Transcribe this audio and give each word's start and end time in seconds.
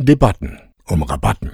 Debatten 0.00 0.60
um 0.84 1.02
Rabatten. 1.02 1.50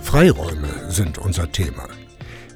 Freiräume 0.00 0.68
sind 0.88 1.18
unser 1.18 1.52
Thema. 1.52 1.88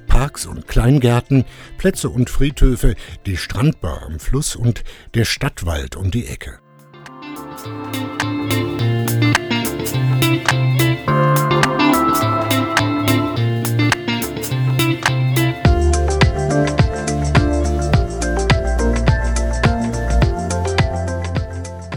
Parks 0.07 0.47
und 0.47 0.67
Kleingärten, 0.67 1.45
Plätze 1.77 2.09
und 2.09 2.31
Friedhöfe, 2.31 2.95
die 3.27 3.37
Strandbar 3.37 4.05
am 4.07 4.19
Fluss 4.19 4.57
und 4.57 4.83
der 5.13 5.27
Stadtwald 5.27 5.95
um 5.97 6.11
die 6.11 6.27
Ecke. 6.27 6.59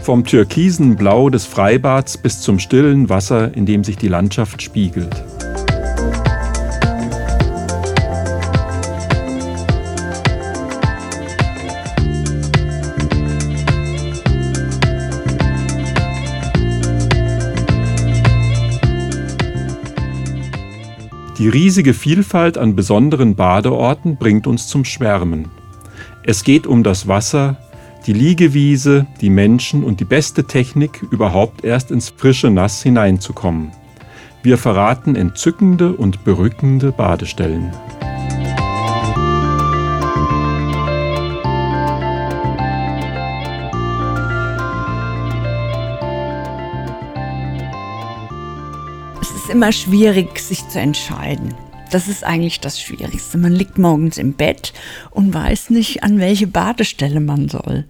Vom 0.04 0.22
türkisen 0.22 0.96
Blau 0.96 1.30
des 1.30 1.46
Freibads 1.46 2.18
bis 2.18 2.42
zum 2.42 2.58
stillen 2.58 3.08
Wasser, 3.08 3.56
in 3.56 3.64
dem 3.64 3.84
sich 3.84 3.96
die 3.96 4.08
Landschaft 4.08 4.60
spiegelt. 4.60 5.24
Die 21.38 21.48
riesige 21.48 21.94
Vielfalt 21.94 22.58
an 22.58 22.76
besonderen 22.76 23.36
Badeorten 23.36 24.18
bringt 24.18 24.46
uns 24.46 24.68
zum 24.68 24.84
Schwärmen. 24.84 25.48
Es 26.24 26.44
geht 26.44 26.66
um 26.66 26.82
das 26.82 27.08
Wasser, 27.08 27.56
die 28.06 28.12
Liegewiese, 28.12 29.06
die 29.20 29.30
Menschen 29.30 29.82
und 29.82 30.00
die 30.00 30.04
beste 30.04 30.44
Technik, 30.44 31.02
überhaupt 31.10 31.64
erst 31.64 31.90
ins 31.90 32.10
frische 32.10 32.50
Nass 32.50 32.82
hineinzukommen. 32.82 33.72
Wir 34.42 34.58
verraten 34.58 35.16
entzückende 35.16 35.94
und 35.94 36.22
berückende 36.24 36.92
Badestellen. 36.92 37.72
Es 49.22 49.30
ist 49.30 49.48
immer 49.48 49.72
schwierig, 49.72 50.38
sich 50.38 50.68
zu 50.68 50.78
entscheiden. 50.78 51.54
Das 51.94 52.08
ist 52.08 52.24
eigentlich 52.24 52.58
das 52.58 52.80
Schwierigste. 52.80 53.38
Man 53.38 53.52
liegt 53.52 53.78
morgens 53.78 54.18
im 54.18 54.32
Bett 54.32 54.72
und 55.12 55.32
weiß 55.32 55.70
nicht, 55.70 56.02
an 56.02 56.18
welche 56.18 56.48
Badestelle 56.48 57.20
man 57.20 57.48
soll. 57.48 57.84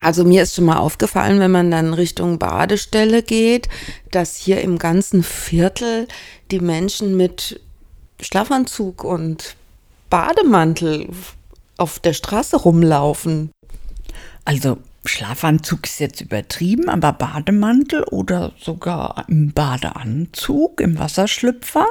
Also 0.00 0.22
mir 0.22 0.44
ist 0.44 0.54
schon 0.54 0.66
mal 0.66 0.76
aufgefallen, 0.76 1.40
wenn 1.40 1.50
man 1.50 1.68
dann 1.72 1.94
Richtung 1.94 2.38
Badestelle 2.38 3.24
geht, 3.24 3.68
dass 4.12 4.36
hier 4.36 4.60
im 4.60 4.78
ganzen 4.78 5.24
Viertel 5.24 6.06
die 6.52 6.60
Menschen 6.60 7.16
mit 7.16 7.60
Schlafanzug 8.20 9.02
und 9.02 9.56
Bademantel 10.10 11.08
auf 11.76 11.98
der 11.98 12.12
Straße 12.12 12.54
rumlaufen. 12.54 13.50
Also 14.44 14.78
Schlafanzug 15.04 15.84
ist 15.84 16.00
jetzt 16.00 16.20
übertrieben, 16.20 16.88
aber 16.88 17.12
Bademantel 17.12 18.04
oder 18.04 18.52
sogar 18.58 19.24
im 19.28 19.52
Badeanzug, 19.52 20.80
im 20.80 20.98
Wasserschlüpfer 20.98 21.86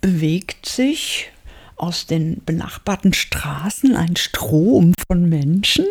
bewegt 0.00 0.66
sich 0.66 1.30
aus 1.76 2.06
den 2.06 2.42
benachbarten 2.44 3.12
Straßen 3.12 3.96
ein 3.96 4.16
Strom 4.16 4.94
von 5.06 5.28
Menschen 5.28 5.84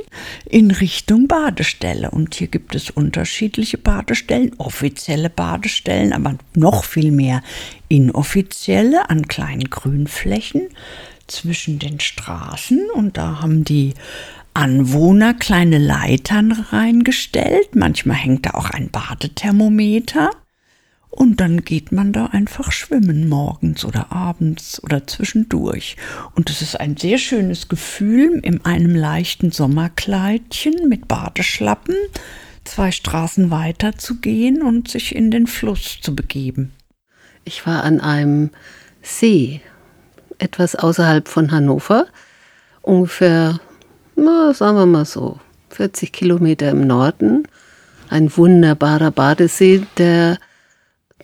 in 0.49 0.71
Richtung 0.71 1.27
Badestelle. 1.27 2.09
Und 2.09 2.35
hier 2.35 2.47
gibt 2.47 2.73
es 2.73 2.89
unterschiedliche 2.89 3.77
Badestellen, 3.77 4.53
offizielle 4.57 5.29
Badestellen, 5.29 6.11
aber 6.11 6.37
noch 6.55 6.83
viel 6.83 7.11
mehr 7.11 7.43
inoffizielle 7.87 9.09
an 9.09 9.27
kleinen 9.27 9.69
Grünflächen 9.69 10.69
zwischen 11.27 11.77
den 11.77 11.99
Straßen. 11.99 12.89
Und 12.95 13.17
da 13.17 13.41
haben 13.41 13.63
die 13.63 13.93
Anwohner 14.55 15.33
kleine 15.33 15.77
Leitern 15.77 16.51
reingestellt. 16.51 17.75
Manchmal 17.75 18.15
hängt 18.15 18.45
da 18.45 18.51
auch 18.51 18.69
ein 18.69 18.89
Badethermometer. 18.89 20.31
Und 21.09 21.39
dann 21.39 21.63
geht 21.63 21.91
man 21.91 22.11
da 22.11 22.27
einfach 22.27 22.71
schwimmen 22.71 23.29
morgens 23.29 23.85
oder 23.85 24.11
abends 24.11 24.83
oder 24.83 25.07
zwischendurch. 25.07 25.97
Und 26.35 26.49
es 26.49 26.61
ist 26.61 26.79
ein 26.79 26.97
sehr 26.97 27.17
schönes 27.17 27.69
Gefühl, 27.69 28.39
in 28.43 28.65
einem 28.65 28.95
leichten 28.95 29.51
Sommerkleidchen 29.51 30.89
mit 30.89 31.07
Badeschlappen 31.07 31.95
zwei 32.65 32.91
Straßen 32.91 33.51
weiter 33.51 33.97
zu 33.97 34.19
gehen 34.19 34.61
und 34.61 34.89
sich 34.89 35.15
in 35.15 35.31
den 35.31 35.47
Fluss 35.47 35.99
zu 36.01 36.15
begeben. 36.15 36.71
Ich 37.43 37.65
war 37.65 37.83
an 37.83 38.01
einem 38.01 38.49
See, 39.01 39.61
etwas 40.39 40.75
außerhalb 40.75 41.27
von 41.27 41.51
Hannover, 41.51 42.07
ungefähr 42.81 43.59
na, 44.15 44.53
sagen 44.53 44.77
wir 44.77 44.85
mal 44.85 45.05
so, 45.05 45.39
40 45.69 46.11
Kilometer 46.11 46.69
im 46.69 46.87
Norden. 46.87 47.47
Ein 48.09 48.35
wunderbarer 48.35 49.11
Badesee, 49.11 49.85
der 49.97 50.37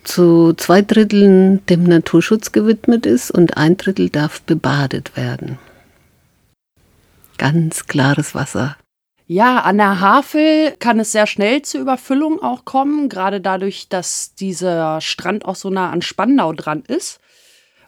zu 0.04 0.52
zwei 0.54 0.82
Dritteln 0.82 1.64
dem 1.66 1.84
Naturschutz 1.84 2.52
gewidmet 2.52 3.06
ist 3.06 3.30
und 3.30 3.56
ein 3.56 3.76
Drittel 3.76 4.10
darf 4.10 4.42
bebadet 4.42 5.16
werden. 5.16 5.58
Ganz 7.38 7.86
klares 7.86 8.34
Wasser. 8.34 8.76
Ja, 9.26 9.60
an 9.60 9.78
der 9.78 10.00
Havel 10.00 10.72
kann 10.78 11.00
es 11.00 11.12
sehr 11.12 11.26
schnell 11.26 11.62
zur 11.62 11.80
Überfüllung 11.80 12.42
auch 12.42 12.64
kommen, 12.64 13.08
gerade 13.08 13.40
dadurch, 13.40 13.88
dass 13.88 14.34
dieser 14.34 15.00
Strand 15.00 15.44
auch 15.44 15.54
so 15.54 15.70
nah 15.70 15.90
an 15.90 16.02
Spandau 16.02 16.52
dran 16.52 16.82
ist 16.86 17.20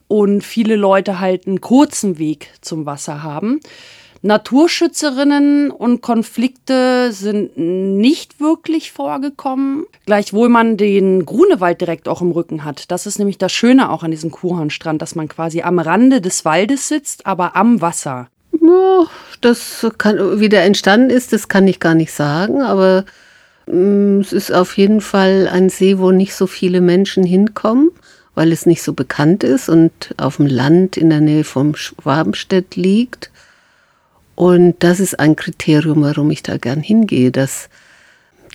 und 0.09 0.43
viele 0.43 0.77
Leute 0.77 1.21
halt 1.21 1.47
einen 1.47 1.61
kurzen 1.61 2.19
Weg 2.19 2.51
zum 2.61 2.87
Wasser 2.87 3.23
haben. 3.23 3.61
Naturschützerinnen 4.25 5.71
und 5.71 6.01
Konflikte 6.01 7.13
sind 7.13 7.59
nicht 7.59 8.41
wirklich 8.41 8.91
vorgekommen, 8.91 9.85
gleichwohl 10.07 10.49
man 10.49 10.79
den 10.79 11.27
Grunewald 11.27 11.83
direkt 11.83 12.09
auch 12.09 12.23
im 12.23 12.31
Rücken 12.31 12.65
hat. 12.65 12.91
Das 12.91 13.05
ist 13.05 13.19
nämlich 13.19 13.37
das 13.37 13.53
Schöne 13.53 13.91
auch 13.91 14.03
an 14.03 14.11
diesem 14.11 14.31
Kuhhornstrand, 14.31 15.03
dass 15.03 15.15
man 15.15 15.29
quasi 15.29 15.61
am 15.61 15.79
Rande 15.79 16.23
des 16.23 16.47
Waldes 16.47 16.89
sitzt, 16.89 17.27
aber 17.27 17.55
am 17.55 17.83
Wasser. 17.83 18.29
Das 19.43 19.87
kann, 19.99 20.41
wie 20.41 20.49
der 20.49 20.65
entstanden 20.65 21.11
ist, 21.11 21.35
das 21.35 21.49
kann 21.49 21.69
ich 21.69 21.79
gar 21.79 21.95
nicht 21.95 22.13
sagen, 22.13 22.63
aber 22.63 23.05
mm, 23.67 24.21
es 24.21 24.33
ist 24.33 24.55
auf 24.55 24.79
jeden 24.79 25.03
Fall 25.03 25.51
ein 25.53 25.69
See, 25.69 25.99
wo 25.99 26.13
nicht 26.13 26.35
so 26.35 26.47
viele 26.47 26.81
Menschen 26.81 27.25
hinkommen, 27.25 27.91
weil 28.35 28.53
es 28.53 28.65
nicht 28.65 28.83
so 28.83 28.95
bekannt 28.95 29.45
ist 29.45 29.69
und 29.69 30.15
auf 30.17 30.39
dem 30.39 30.47
Land 30.47 30.97
in 30.97 31.11
der 31.11 31.21
Nähe 31.21 31.45
vom 31.45 31.77
Schwabenstedt 31.77 32.75
liegt. 32.75 33.31
Und 34.35 34.77
das 34.81 35.01
ist 35.01 35.19
ein 35.21 35.37
Kriterium, 35.37 36.03
warum 36.03 36.31
ich 36.31 36.43
da 36.43 36.57
gern 36.57 36.81
hingehe, 36.81 37.31
dass 37.31 37.69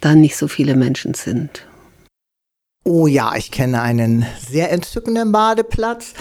da 0.02 0.16
nicht 0.16 0.36
so 0.36 0.48
viele 0.48 0.76
Menschen 0.76 1.14
sind. 1.14 1.66
Oh 2.86 3.08
ja, 3.08 3.36
ich 3.36 3.52
kenne 3.52 3.82
einen 3.82 4.26
sehr 4.40 4.72
entzückenden 4.72 5.32
Badeplatz. 5.32 6.14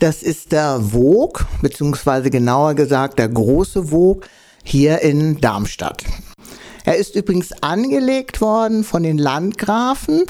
Das 0.00 0.22
ist 0.22 0.52
der 0.52 0.92
Wog, 0.92 1.46
beziehungsweise 1.60 2.30
genauer 2.30 2.74
gesagt 2.74 3.18
der 3.18 3.28
große 3.28 3.90
Wog 3.90 4.26
hier 4.62 5.02
in 5.02 5.40
Darmstadt. 5.40 6.04
Er 6.84 6.96
ist 6.96 7.16
übrigens 7.16 7.52
angelegt 7.62 8.40
worden 8.40 8.84
von 8.84 9.02
den 9.02 9.18
Landgrafen 9.18 10.24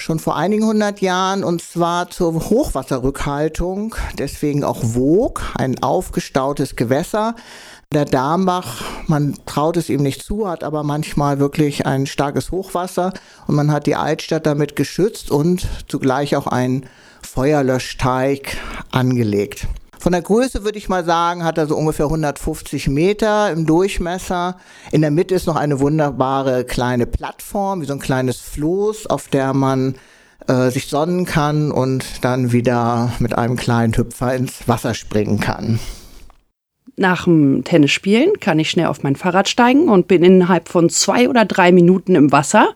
schon 0.00 0.18
vor 0.18 0.36
einigen 0.36 0.64
hundert 0.64 1.00
Jahren 1.00 1.44
und 1.44 1.60
zwar 1.60 2.10
zur 2.10 2.34
Hochwasserrückhaltung, 2.34 3.94
deswegen 4.16 4.64
auch 4.64 4.80
Wog, 4.82 5.42
ein 5.56 5.82
aufgestautes 5.82 6.76
Gewässer, 6.76 7.34
der 7.94 8.04
Darmbach, 8.04 8.82
man 9.06 9.34
traut 9.46 9.78
es 9.78 9.88
ihm 9.88 10.02
nicht 10.02 10.22
zu, 10.22 10.46
hat 10.46 10.62
aber 10.62 10.82
manchmal 10.82 11.38
wirklich 11.38 11.86
ein 11.86 12.04
starkes 12.06 12.50
Hochwasser 12.50 13.14
und 13.46 13.54
man 13.54 13.72
hat 13.72 13.86
die 13.86 13.96
Altstadt 13.96 14.44
damit 14.44 14.76
geschützt 14.76 15.30
und 15.30 15.66
zugleich 15.88 16.36
auch 16.36 16.46
einen 16.46 16.84
Feuerlöschteig 17.22 18.58
angelegt. 18.90 19.66
Von 19.98 20.12
der 20.12 20.20
Größe 20.20 20.64
würde 20.64 20.76
ich 20.76 20.90
mal 20.90 21.04
sagen, 21.04 21.44
hat 21.44 21.56
er 21.56 21.66
so 21.66 21.76
ungefähr 21.76 22.06
150 22.06 22.88
Meter 22.88 23.50
im 23.50 23.64
Durchmesser. 23.64 24.58
In 24.92 25.00
der 25.00 25.10
Mitte 25.10 25.34
ist 25.34 25.46
noch 25.46 25.56
eine 25.56 25.80
wunderbare 25.80 26.64
kleine 26.64 27.06
Plattform, 27.06 27.80
wie 27.80 27.86
so 27.86 27.94
ein 27.94 28.00
kleines 28.00 28.36
Floß, 28.36 29.06
auf 29.06 29.28
der 29.28 29.54
man 29.54 29.94
äh, 30.46 30.70
sich 30.70 30.88
sonnen 30.88 31.24
kann 31.24 31.72
und 31.72 32.04
dann 32.22 32.52
wieder 32.52 33.12
mit 33.18 33.36
einem 33.36 33.56
kleinen 33.56 33.96
Hüpfer 33.96 34.34
ins 34.34 34.68
Wasser 34.68 34.92
springen 34.92 35.40
kann. 35.40 35.80
Nach 36.98 37.24
dem 37.24 37.62
Tennisspielen 37.62 38.40
kann 38.40 38.58
ich 38.58 38.70
schnell 38.70 38.86
auf 38.86 39.04
mein 39.04 39.14
Fahrrad 39.14 39.48
steigen 39.48 39.88
und 39.88 40.08
bin 40.08 40.24
innerhalb 40.24 40.68
von 40.68 40.90
zwei 40.90 41.28
oder 41.28 41.44
drei 41.44 41.70
Minuten 41.70 42.16
im 42.16 42.32
Wasser. 42.32 42.74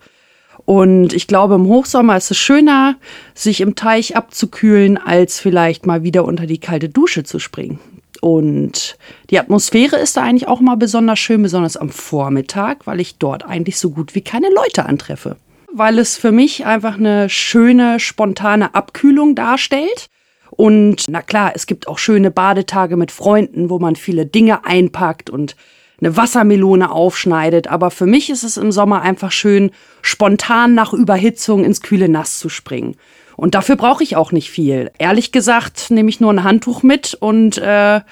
Und 0.64 1.12
ich 1.12 1.26
glaube, 1.26 1.56
im 1.56 1.66
Hochsommer 1.66 2.16
ist 2.16 2.30
es 2.30 2.38
schöner, 2.38 2.96
sich 3.34 3.60
im 3.60 3.74
Teich 3.74 4.16
abzukühlen, 4.16 4.96
als 4.96 5.40
vielleicht 5.40 5.86
mal 5.86 6.04
wieder 6.04 6.24
unter 6.24 6.46
die 6.46 6.58
kalte 6.58 6.88
Dusche 6.88 7.24
zu 7.24 7.40
springen. 7.40 7.80
Und 8.20 8.96
die 9.30 9.40
Atmosphäre 9.40 9.96
ist 9.96 10.16
da 10.16 10.22
eigentlich 10.22 10.46
auch 10.46 10.60
mal 10.60 10.76
besonders 10.76 11.18
schön, 11.18 11.42
besonders 11.42 11.76
am 11.76 11.88
Vormittag, 11.88 12.86
weil 12.86 13.00
ich 13.00 13.18
dort 13.18 13.44
eigentlich 13.44 13.78
so 13.78 13.90
gut 13.90 14.14
wie 14.14 14.20
keine 14.20 14.50
Leute 14.54 14.86
antreffe. 14.86 15.36
Weil 15.72 15.98
es 15.98 16.16
für 16.16 16.30
mich 16.30 16.64
einfach 16.64 16.96
eine 16.96 17.28
schöne, 17.28 17.98
spontane 17.98 18.76
Abkühlung 18.76 19.34
darstellt. 19.34 20.06
Und 20.54 21.06
na 21.08 21.22
klar, 21.22 21.52
es 21.54 21.66
gibt 21.66 21.88
auch 21.88 21.98
schöne 21.98 22.30
Badetage 22.30 22.96
mit 22.96 23.10
Freunden, 23.10 23.70
wo 23.70 23.78
man 23.78 23.96
viele 23.96 24.26
Dinge 24.26 24.66
einpackt 24.66 25.30
und 25.30 25.56
eine 26.00 26.16
Wassermelone 26.16 26.90
aufschneidet. 26.90 27.68
Aber 27.68 27.90
für 27.90 28.06
mich 28.06 28.28
ist 28.28 28.42
es 28.42 28.58
im 28.58 28.70
Sommer 28.70 29.00
einfach 29.00 29.32
schön, 29.32 29.70
spontan 30.02 30.74
nach 30.74 30.92
Überhitzung 30.92 31.64
ins 31.64 31.80
kühle 31.80 32.08
Nass 32.08 32.38
zu 32.38 32.48
springen. 32.48 32.96
Und 33.36 33.54
dafür 33.54 33.76
brauche 33.76 34.02
ich 34.02 34.14
auch 34.14 34.30
nicht 34.30 34.50
viel. 34.50 34.90
Ehrlich 34.98 35.32
gesagt 35.32 35.90
nehme 35.90 36.10
ich 36.10 36.20
nur 36.20 36.32
ein 36.32 36.44
Handtuch 36.44 36.82
mit 36.82 37.14
und 37.14 37.56
äh, 37.58 38.02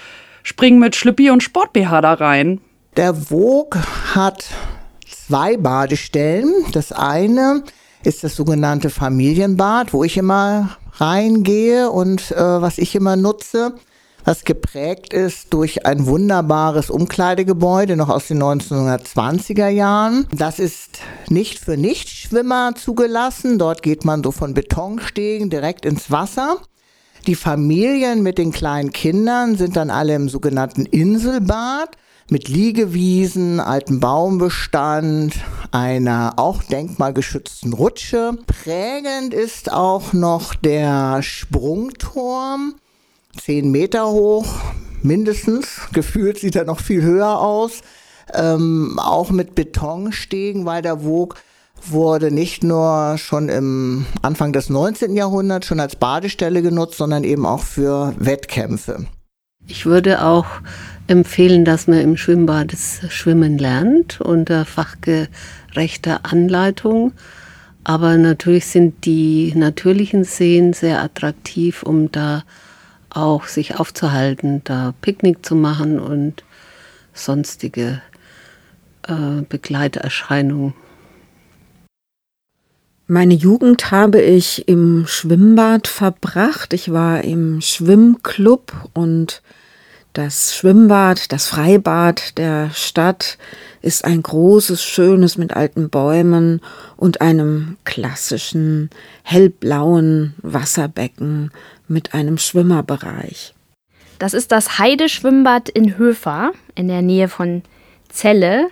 springe 0.43 0.79
mit 0.79 0.97
Schlüppi 0.97 1.31
und 1.31 1.43
Sport-BH 1.43 2.01
da 2.01 2.15
rein. 2.15 2.61
Der 2.97 3.15
Vogue 3.15 3.81
hat 4.15 4.47
zwei 5.07 5.59
Badestellen. 5.59 6.53
Das 6.73 6.91
eine 6.91 7.65
ist 8.03 8.25
das 8.25 8.35
sogenannte 8.35 8.89
Familienbad, 8.89 9.93
wo 9.93 10.05
ich 10.05 10.17
immer 10.17 10.79
reingehe 11.01 11.91
und 11.91 12.31
äh, 12.33 12.37
was 12.37 12.79
ich 12.79 12.95
immer 12.95 13.17
nutze 13.17 13.75
was 14.25 14.45
geprägt 14.45 15.13
ist 15.13 15.53
durch 15.53 15.87
ein 15.87 16.07
wunderbares 16.07 16.91
Umkleidegebäude 16.91 17.97
noch 17.97 18.09
aus 18.09 18.29
den 18.29 18.43
1920er 18.43 19.69
Jahren. 19.69 20.27
Das 20.33 20.59
ist 20.59 21.01
nicht 21.29 21.59
für 21.59 21.77
Nichtschwimmer 21.77 22.75
zugelassen. 22.77 23.59
Dort 23.59 23.83
geht 23.83 24.05
man 24.05 24.23
so 24.23 24.31
von 24.31 24.55
Betonstegen 24.55 25.51
direkt 25.51 25.85
ins 25.85 26.11
Wasser. 26.11 26.59
Die 27.27 27.35
Familien 27.35 28.23
mit 28.23 28.39
den 28.39 28.53
kleinen 28.53 28.93
Kindern 28.93 29.57
sind 29.57 29.77
dann 29.77 29.91
alle 29.91 30.15
im 30.15 30.29
sogenannten 30.29 30.87
Inselbad 30.87 31.97
mit 32.31 32.49
Liegewiesen, 32.49 33.59
altem 33.59 33.99
Baumbestand, 33.99 35.35
einer 35.73 36.35
auch 36.37 36.63
denkmalgeschützten 36.63 37.73
Rutsche. 37.73 38.39
Prägend 38.47 39.35
ist 39.35 39.73
auch 39.73 40.13
noch 40.13 40.55
der 40.55 41.23
Sprungturm 41.23 42.75
zehn 43.37 43.71
Meter 43.73 44.09
hoch, 44.09 44.47
mindestens. 45.03 45.81
Gefühlt 45.93 46.39
sieht 46.39 46.55
er 46.55 46.65
noch 46.65 46.81
viel 46.81 47.03
höher 47.03 47.41
aus. 47.41 47.81
Ähm, 48.33 48.99
auch 49.01 49.31
mit 49.31 49.57
Betonstegen, 49.57 50.65
weil 50.67 50.83
der 50.83 51.03
Wog 51.03 51.35
wurde 51.89 52.31
nicht 52.31 52.63
nur 52.63 53.17
schon 53.19 53.49
im 53.49 54.07
Anfang 54.23 54.53
des 54.53 54.71
19. 54.71 55.17
Jahrhunderts 55.17 55.67
schon 55.67 55.81
als 55.81 55.97
Badestelle 55.97 56.63
genutzt, 56.63 56.99
sondern 56.99 57.25
eben 57.25 57.45
auch 57.45 57.65
für 57.65 58.15
Wettkämpfe. 58.19 59.07
Ich 59.67 59.87
würde 59.87 60.25
auch 60.25 60.47
empfehlen, 61.11 61.65
dass 61.65 61.89
man 61.89 62.01
im 62.01 62.17
Schwimmbad 62.17 62.73
das 62.73 63.01
Schwimmen 63.13 63.59
lernt 63.59 64.21
unter 64.21 64.65
fachgerechter 64.65 66.25
Anleitung. 66.25 67.13
Aber 67.83 68.17
natürlich 68.17 68.67
sind 68.67 69.05
die 69.05 69.53
natürlichen 69.57 70.23
Seen 70.25 70.73
sehr 70.73 71.03
attraktiv, 71.03 71.83
um 71.83 72.13
da 72.13 72.45
auch 73.11 73.47
sich 73.47 73.77
aufzuhalten, 73.81 74.63
da 74.65 74.95
Picknick 75.01 75.45
zu 75.45 75.57
machen 75.57 75.99
und 75.99 76.45
sonstige 77.13 78.01
äh, 79.09 79.43
Begleiterscheinungen. 79.49 80.75
Meine 83.09 83.35
Jugend 83.35 83.91
habe 83.91 84.21
ich 84.21 84.69
im 84.69 85.05
Schwimmbad 85.09 85.89
verbracht. 85.89 86.73
Ich 86.73 86.93
war 86.93 87.25
im 87.25 87.61
Schwimmclub 87.61 88.73
und 88.93 89.43
das 90.13 90.57
Schwimmbad, 90.57 91.33
das 91.33 91.47
Freibad 91.47 92.37
der 92.39 92.71
Stadt 92.75 93.39
ist 93.83 94.05
ein 94.05 94.23
großes, 94.23 94.83
schönes 94.83 95.39
mit 95.39 95.55
alten 95.55 95.89
Bäumen 95.89 96.61
und 96.97 97.21
einem 97.21 97.77
klassischen 97.85 98.91
hellblauen 99.23 100.35
Wasserbecken 100.43 101.51
mit 101.89 102.13
einem 102.13 102.39
Schwimmerbereich. 102.39 103.55
Das 104.19 104.35
ist 104.35 104.53
das 104.53 104.79
Heideschwimmbad 104.79 105.69
in 105.71 105.97
Höfer 105.97 106.53
in 106.75 106.89
der 106.89 107.01
Nähe 107.03 107.29
von 107.29 107.63
Celle. 108.13 108.69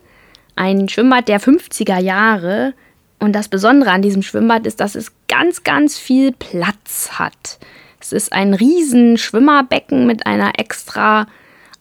Ein 0.56 0.88
Schwimmbad 0.88 1.28
der 1.28 1.40
50er 1.40 1.98
Jahre. 2.00 2.74
Und 3.18 3.32
das 3.32 3.48
Besondere 3.48 3.90
an 3.90 4.02
diesem 4.02 4.22
Schwimmbad 4.22 4.66
ist, 4.66 4.80
dass 4.80 4.94
es 4.94 5.12
ganz, 5.26 5.64
ganz 5.64 5.98
viel 5.98 6.32
Platz 6.32 7.12
hat. 7.12 7.58
Es 8.00 8.12
ist 8.12 8.32
ein 8.32 8.54
riesen 8.54 9.18
Schwimmerbecken 9.18 10.06
mit 10.06 10.26
einer 10.26 10.58
extra 10.58 11.26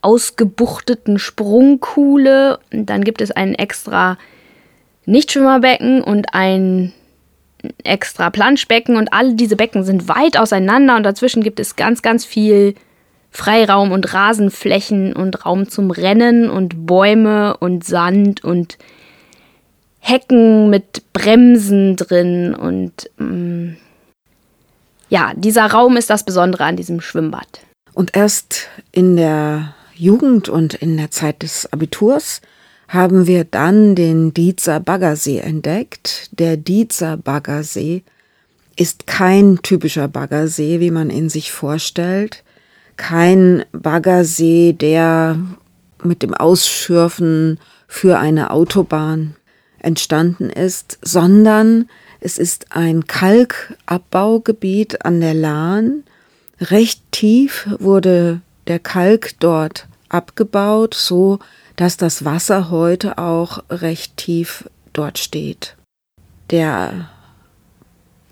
ausgebuchteten 0.01 1.19
Sprungkuhle. 1.19 2.59
Und 2.71 2.87
dann 2.89 3.03
gibt 3.03 3.21
es 3.21 3.31
ein 3.31 3.55
extra 3.55 4.17
Nichtschwimmerbecken 5.05 6.01
und 6.01 6.33
ein 6.33 6.93
extra 7.83 8.29
Planschbecken. 8.29 8.95
Und 8.95 9.13
alle 9.13 9.35
diese 9.35 9.55
Becken 9.55 9.83
sind 9.83 10.07
weit 10.07 10.37
auseinander. 10.37 10.95
Und 10.95 11.03
dazwischen 11.03 11.43
gibt 11.43 11.59
es 11.59 11.75
ganz, 11.75 12.01
ganz 12.01 12.25
viel 12.25 12.75
Freiraum 13.31 13.91
und 13.91 14.13
Rasenflächen 14.13 15.13
und 15.13 15.45
Raum 15.45 15.69
zum 15.69 15.91
Rennen 15.91 16.49
und 16.49 16.85
Bäume 16.85 17.57
und 17.57 17.83
Sand 17.83 18.43
und 18.43 18.77
Hecken 19.99 20.69
mit 20.69 21.03
Bremsen 21.13 21.95
drin. 21.95 22.55
Und 22.55 23.09
ähm, 23.19 23.77
ja, 25.09 25.33
dieser 25.35 25.65
Raum 25.65 25.97
ist 25.97 26.09
das 26.09 26.23
Besondere 26.23 26.65
an 26.65 26.75
diesem 26.75 27.01
Schwimmbad. 27.01 27.61
Und 27.93 28.15
erst 28.15 28.67
in 28.91 29.15
der 29.15 29.73
Jugend 29.95 30.49
und 30.49 30.75
in 30.75 30.97
der 30.97 31.11
Zeit 31.11 31.41
des 31.41 31.71
Abiturs 31.71 32.41
haben 32.87 33.27
wir 33.27 33.43
dann 33.43 33.95
den 33.95 34.33
Dietzer 34.33 34.79
Baggersee 34.79 35.39
entdeckt. 35.39 36.29
Der 36.31 36.57
Dietzer 36.57 37.17
Baggersee 37.17 38.03
ist 38.75 39.07
kein 39.07 39.59
typischer 39.63 40.07
Baggersee, 40.07 40.79
wie 40.79 40.91
man 40.91 41.09
ihn 41.09 41.29
sich 41.29 41.51
vorstellt. 41.51 42.43
Kein 42.95 43.65
Baggersee, 43.71 44.73
der 44.73 45.37
mit 46.03 46.21
dem 46.21 46.33
Ausschürfen 46.33 47.59
für 47.87 48.19
eine 48.19 48.51
Autobahn 48.51 49.35
entstanden 49.79 50.49
ist, 50.49 50.99
sondern 51.01 51.89
es 52.19 52.37
ist 52.37 52.67
ein 52.71 53.07
Kalkabbaugebiet 53.07 55.05
an 55.05 55.21
der 55.21 55.33
Lahn. 55.33 56.03
Recht 56.59 57.03
tief 57.11 57.67
wurde 57.79 58.41
der 58.67 58.79
Kalk 58.79 59.39
dort 59.39 59.87
abgebaut, 60.09 60.93
so 60.93 61.39
dass 61.75 61.95
das 61.97 62.25
Wasser 62.25 62.69
heute 62.71 63.17
auch 63.17 63.63
recht 63.69 64.17
tief 64.17 64.69
dort 64.93 65.19
steht. 65.19 65.75
Der 66.49 67.09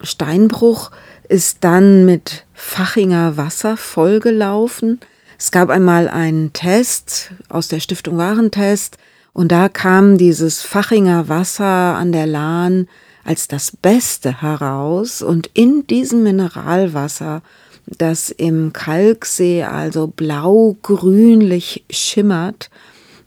Steinbruch 0.02 0.92
ist 1.30 1.60
dann 1.62 2.06
mit 2.06 2.46
Fachinger 2.54 3.38
Wasser 3.38 3.78
vollgelaufen. 3.78 5.00
Es 5.38 5.52
gab 5.52 5.70
einmal 5.70 6.08
einen 6.08 6.54
Test 6.54 7.32
aus 7.50 7.68
der 7.68 7.80
Stiftung 7.80 8.18
Warentest 8.18 8.98
und 9.34 9.52
da 9.52 9.70
kam 9.70 10.18
dieses 10.18 10.62
Fachinger 10.62 11.30
Wasser 11.30 11.66
an 11.66 12.12
der 12.12 12.26
Lahn 12.26 12.88
als 13.26 13.50
das 13.50 13.76
Beste 13.76 14.42
heraus 14.42 15.22
und 15.22 15.50
in 15.54 15.86
diesem 15.88 16.24
Mineralwasser, 16.24 17.42
das 17.86 18.30
im 18.30 18.72
Kalksee 18.72 19.64
also 19.64 20.08
blau-grünlich 20.08 21.84
schimmert, 21.90 22.70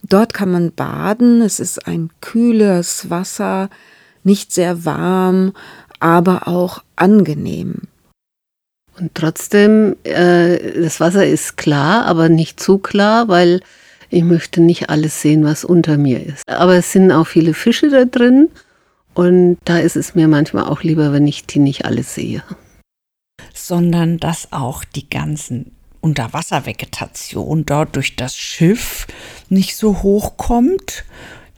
Dort 0.08 0.32
kann 0.32 0.50
man 0.50 0.72
baden. 0.72 1.42
Es 1.42 1.60
ist 1.60 1.86
ein 1.86 2.10
kühles 2.20 3.10
Wasser, 3.10 3.68
nicht 4.24 4.52
sehr 4.52 4.84
warm, 4.84 5.52
aber 6.00 6.48
auch 6.48 6.82
angenehm. 6.96 7.82
Und 8.98 9.14
trotzdem, 9.14 9.96
äh, 10.04 10.80
das 10.80 11.00
Wasser 11.00 11.26
ist 11.26 11.56
klar, 11.56 12.04
aber 12.06 12.28
nicht 12.28 12.58
zu 12.58 12.78
klar, 12.78 13.28
weil 13.28 13.60
ich 14.10 14.24
möchte 14.24 14.60
nicht 14.60 14.90
alles 14.90 15.20
sehen, 15.20 15.44
was 15.44 15.64
unter 15.64 15.98
mir 15.98 16.24
ist. 16.24 16.42
Aber 16.48 16.74
es 16.74 16.92
sind 16.92 17.12
auch 17.12 17.26
viele 17.26 17.54
Fische 17.54 17.90
da 17.90 18.04
drin 18.04 18.48
und 19.18 19.58
da 19.64 19.80
ist 19.80 19.96
es 19.96 20.14
mir 20.14 20.28
manchmal 20.28 20.66
auch 20.66 20.84
lieber, 20.84 21.12
wenn 21.12 21.26
ich 21.26 21.44
die 21.44 21.58
nicht 21.58 21.84
alle 21.84 22.04
sehe. 22.04 22.44
Sondern 23.52 24.18
dass 24.18 24.52
auch 24.52 24.84
die 24.84 25.10
ganzen 25.10 25.72
Unterwasservegetation 26.00 27.66
dort 27.66 27.96
durch 27.96 28.14
das 28.14 28.36
Schiff 28.36 29.08
nicht 29.48 29.74
so 29.74 30.04
hoch 30.04 30.36
kommt. 30.36 31.04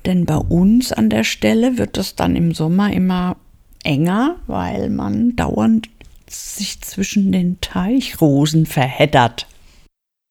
Denn 0.07 0.25
bei 0.25 0.37
uns 0.37 0.91
an 0.91 1.11
der 1.11 1.23
Stelle 1.23 1.77
wird 1.77 1.99
es 1.99 2.17
dann 2.17 2.35
im 2.35 2.55
Sommer 2.55 2.95
immer 2.95 3.37
enger, 3.85 4.37
weil 4.47 4.89
man 4.89 5.37
dauernd 5.37 5.91
sich 6.31 6.81
zwischen 6.81 7.31
den 7.31 7.61
Teichrosen 7.61 8.65
verheddert. 8.65 9.47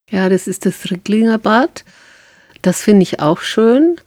Ja, 0.10 0.30
das 0.30 0.48
ist 0.48 0.66
das 0.66 0.90
Ricklinger 0.90 1.38
Bad. 1.38 1.86
Das 2.64 2.82
finde 2.82 3.04
ich 3.04 3.20
auch 3.20 3.42
schön. 3.42 3.98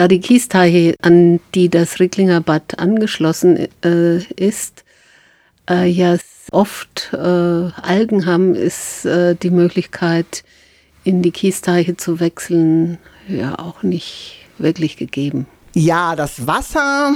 Da 0.00 0.08
die 0.08 0.20
Kiesteiche, 0.20 0.94
an 1.02 1.40
die 1.54 1.68
das 1.68 2.00
Ricklinger 2.00 2.40
Bad 2.40 2.78
angeschlossen 2.78 3.68
äh, 3.84 4.22
ist, 4.32 4.82
äh, 5.68 5.86
ja 5.90 6.16
oft 6.52 7.10
äh, 7.12 7.18
Algen 7.18 8.24
haben, 8.24 8.54
ist 8.54 9.04
äh, 9.04 9.34
die 9.34 9.50
Möglichkeit, 9.50 10.42
in 11.04 11.20
die 11.20 11.32
Kiesteiche 11.32 11.98
zu 11.98 12.18
wechseln, 12.18 12.96
ja 13.28 13.58
auch 13.58 13.82
nicht 13.82 14.36
wirklich 14.56 14.96
gegeben. 14.96 15.44
Ja, 15.74 16.16
das 16.16 16.46
Wasser 16.46 17.14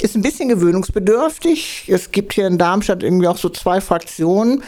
ist 0.00 0.16
ein 0.16 0.22
bisschen 0.22 0.48
gewöhnungsbedürftig. 0.48 1.84
Es 1.86 2.10
gibt 2.10 2.32
hier 2.32 2.48
in 2.48 2.58
Darmstadt 2.58 3.04
irgendwie 3.04 3.28
auch 3.28 3.38
so 3.38 3.50
zwei 3.50 3.80
Fraktionen. 3.80 4.64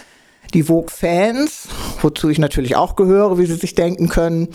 Die 0.55 0.62
Vogue-Fans, 0.62 1.67
wozu 2.03 2.29
ich 2.29 2.38
natürlich 2.38 2.77
auch 2.77 2.95
gehöre, 2.95 3.37
wie 3.37 3.47
Sie 3.47 3.57
sich 3.57 3.75
denken 3.75 4.09
können. 4.09 4.47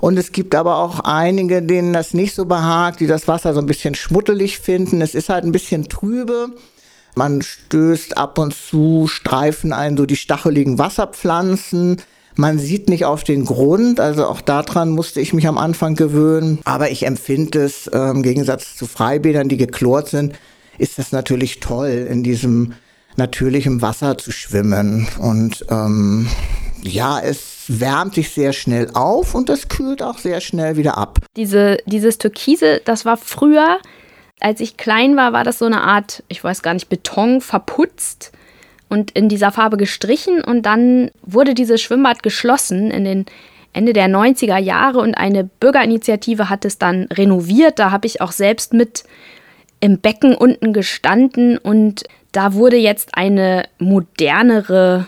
Und 0.00 0.18
es 0.18 0.32
gibt 0.32 0.54
aber 0.54 0.76
auch 0.78 1.00
einige, 1.00 1.62
denen 1.62 1.92
das 1.92 2.14
nicht 2.14 2.34
so 2.34 2.44
behagt, 2.44 3.00
die 3.00 3.06
das 3.06 3.26
Wasser 3.26 3.54
so 3.54 3.60
ein 3.60 3.66
bisschen 3.66 3.94
schmuddelig 3.94 4.58
finden. 4.58 5.00
Es 5.00 5.14
ist 5.14 5.28
halt 5.28 5.44
ein 5.44 5.52
bisschen 5.52 5.88
trübe. 5.88 6.50
Man 7.14 7.42
stößt 7.42 8.16
ab 8.16 8.38
und 8.38 8.54
zu 8.54 9.08
Streifen 9.08 9.72
ein, 9.72 9.96
so 9.96 10.06
die 10.06 10.16
stacheligen 10.16 10.78
Wasserpflanzen. 10.78 12.00
Man 12.36 12.60
sieht 12.60 12.88
nicht 12.88 13.04
auf 13.04 13.24
den 13.24 13.44
Grund, 13.44 13.98
also 13.98 14.26
auch 14.26 14.40
daran 14.40 14.90
musste 14.90 15.20
ich 15.20 15.32
mich 15.32 15.48
am 15.48 15.58
Anfang 15.58 15.96
gewöhnen. 15.96 16.60
Aber 16.62 16.92
ich 16.92 17.04
empfinde 17.04 17.64
es 17.64 17.88
äh, 17.88 17.98
im 17.98 18.22
Gegensatz 18.22 18.76
zu 18.76 18.86
Freibädern, 18.86 19.48
die 19.48 19.56
geklort 19.56 20.08
sind, 20.08 20.38
ist 20.78 21.00
es 21.00 21.10
natürlich 21.10 21.58
toll, 21.58 22.06
in 22.08 22.22
diesem 22.22 22.74
natürlichen 23.16 23.82
Wasser 23.82 24.16
zu 24.16 24.30
schwimmen. 24.30 25.08
Und 25.18 25.66
ähm, 25.68 26.28
ja, 26.82 27.18
es 27.18 27.57
wärmt 27.68 28.14
sich 28.14 28.30
sehr 28.30 28.52
schnell 28.52 28.90
auf 28.94 29.34
und 29.34 29.50
es 29.50 29.68
kühlt 29.68 30.02
auch 30.02 30.18
sehr 30.18 30.40
schnell 30.40 30.76
wieder 30.76 30.98
ab. 30.98 31.18
Diese, 31.36 31.78
dieses 31.86 32.18
Türkise, 32.18 32.80
das 32.84 33.04
war 33.04 33.16
früher, 33.16 33.78
als 34.40 34.60
ich 34.60 34.76
klein 34.76 35.16
war, 35.16 35.32
war 35.32 35.44
das 35.44 35.58
so 35.58 35.66
eine 35.66 35.82
Art, 35.82 36.22
ich 36.28 36.42
weiß 36.42 36.62
gar 36.62 36.74
nicht, 36.74 36.88
Beton 36.88 37.40
verputzt 37.40 38.32
und 38.88 39.10
in 39.10 39.28
dieser 39.28 39.52
Farbe 39.52 39.76
gestrichen 39.76 40.42
und 40.42 40.62
dann 40.62 41.10
wurde 41.22 41.54
dieses 41.54 41.80
Schwimmbad 41.80 42.22
geschlossen 42.22 42.90
in 42.90 43.04
den 43.04 43.26
Ende 43.72 43.92
der 43.92 44.08
90er 44.08 44.58
Jahre 44.58 44.98
und 45.00 45.14
eine 45.14 45.44
Bürgerinitiative 45.44 46.48
hat 46.48 46.64
es 46.64 46.78
dann 46.78 47.04
renoviert. 47.12 47.78
Da 47.78 47.90
habe 47.90 48.06
ich 48.06 48.20
auch 48.20 48.32
selbst 48.32 48.72
mit 48.72 49.04
im 49.80 49.98
Becken 49.98 50.34
unten 50.34 50.72
gestanden 50.72 51.58
und 51.58 52.04
da 52.32 52.54
wurde 52.54 52.76
jetzt 52.76 53.10
eine 53.14 53.64
modernere 53.78 55.06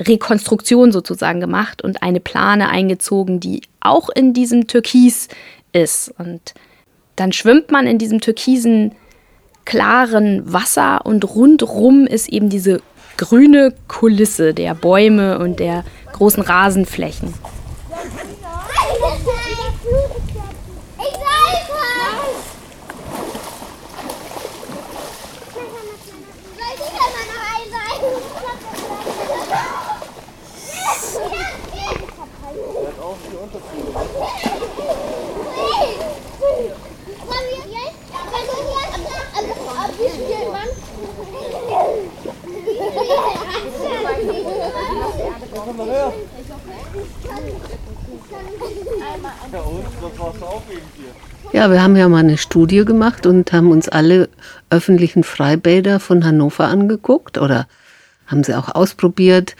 Rekonstruktion 0.00 0.92
sozusagen 0.92 1.40
gemacht 1.40 1.82
und 1.82 2.02
eine 2.02 2.20
Plane 2.20 2.68
eingezogen, 2.68 3.38
die 3.40 3.62
auch 3.80 4.08
in 4.08 4.32
diesem 4.32 4.66
Türkis 4.66 5.28
ist. 5.72 6.12
Und 6.18 6.54
dann 7.16 7.32
schwimmt 7.32 7.70
man 7.70 7.86
in 7.86 7.98
diesem 7.98 8.20
türkisen 8.20 8.92
klaren 9.64 10.52
Wasser 10.52 11.04
und 11.04 11.24
rundrum 11.34 12.06
ist 12.06 12.28
eben 12.28 12.48
diese 12.48 12.80
grüne 13.16 13.74
Kulisse 13.86 14.54
der 14.54 14.74
Bäume 14.74 15.38
und 15.38 15.60
der 15.60 15.84
großen 16.12 16.42
Rasenflächen. 16.42 17.34
Ja, 51.52 51.70
wir 51.70 51.82
haben 51.82 51.96
ja 51.96 52.08
mal 52.08 52.18
eine 52.18 52.38
Studie 52.38 52.84
gemacht 52.84 53.26
und 53.26 53.52
haben 53.52 53.70
uns 53.70 53.88
alle 53.88 54.28
öffentlichen 54.70 55.24
Freibäder 55.24 56.00
von 56.00 56.24
Hannover 56.24 56.68
angeguckt 56.68 57.36
oder 57.36 57.66
haben 58.26 58.44
sie 58.44 58.56
auch 58.56 58.74
ausprobiert. 58.74 59.56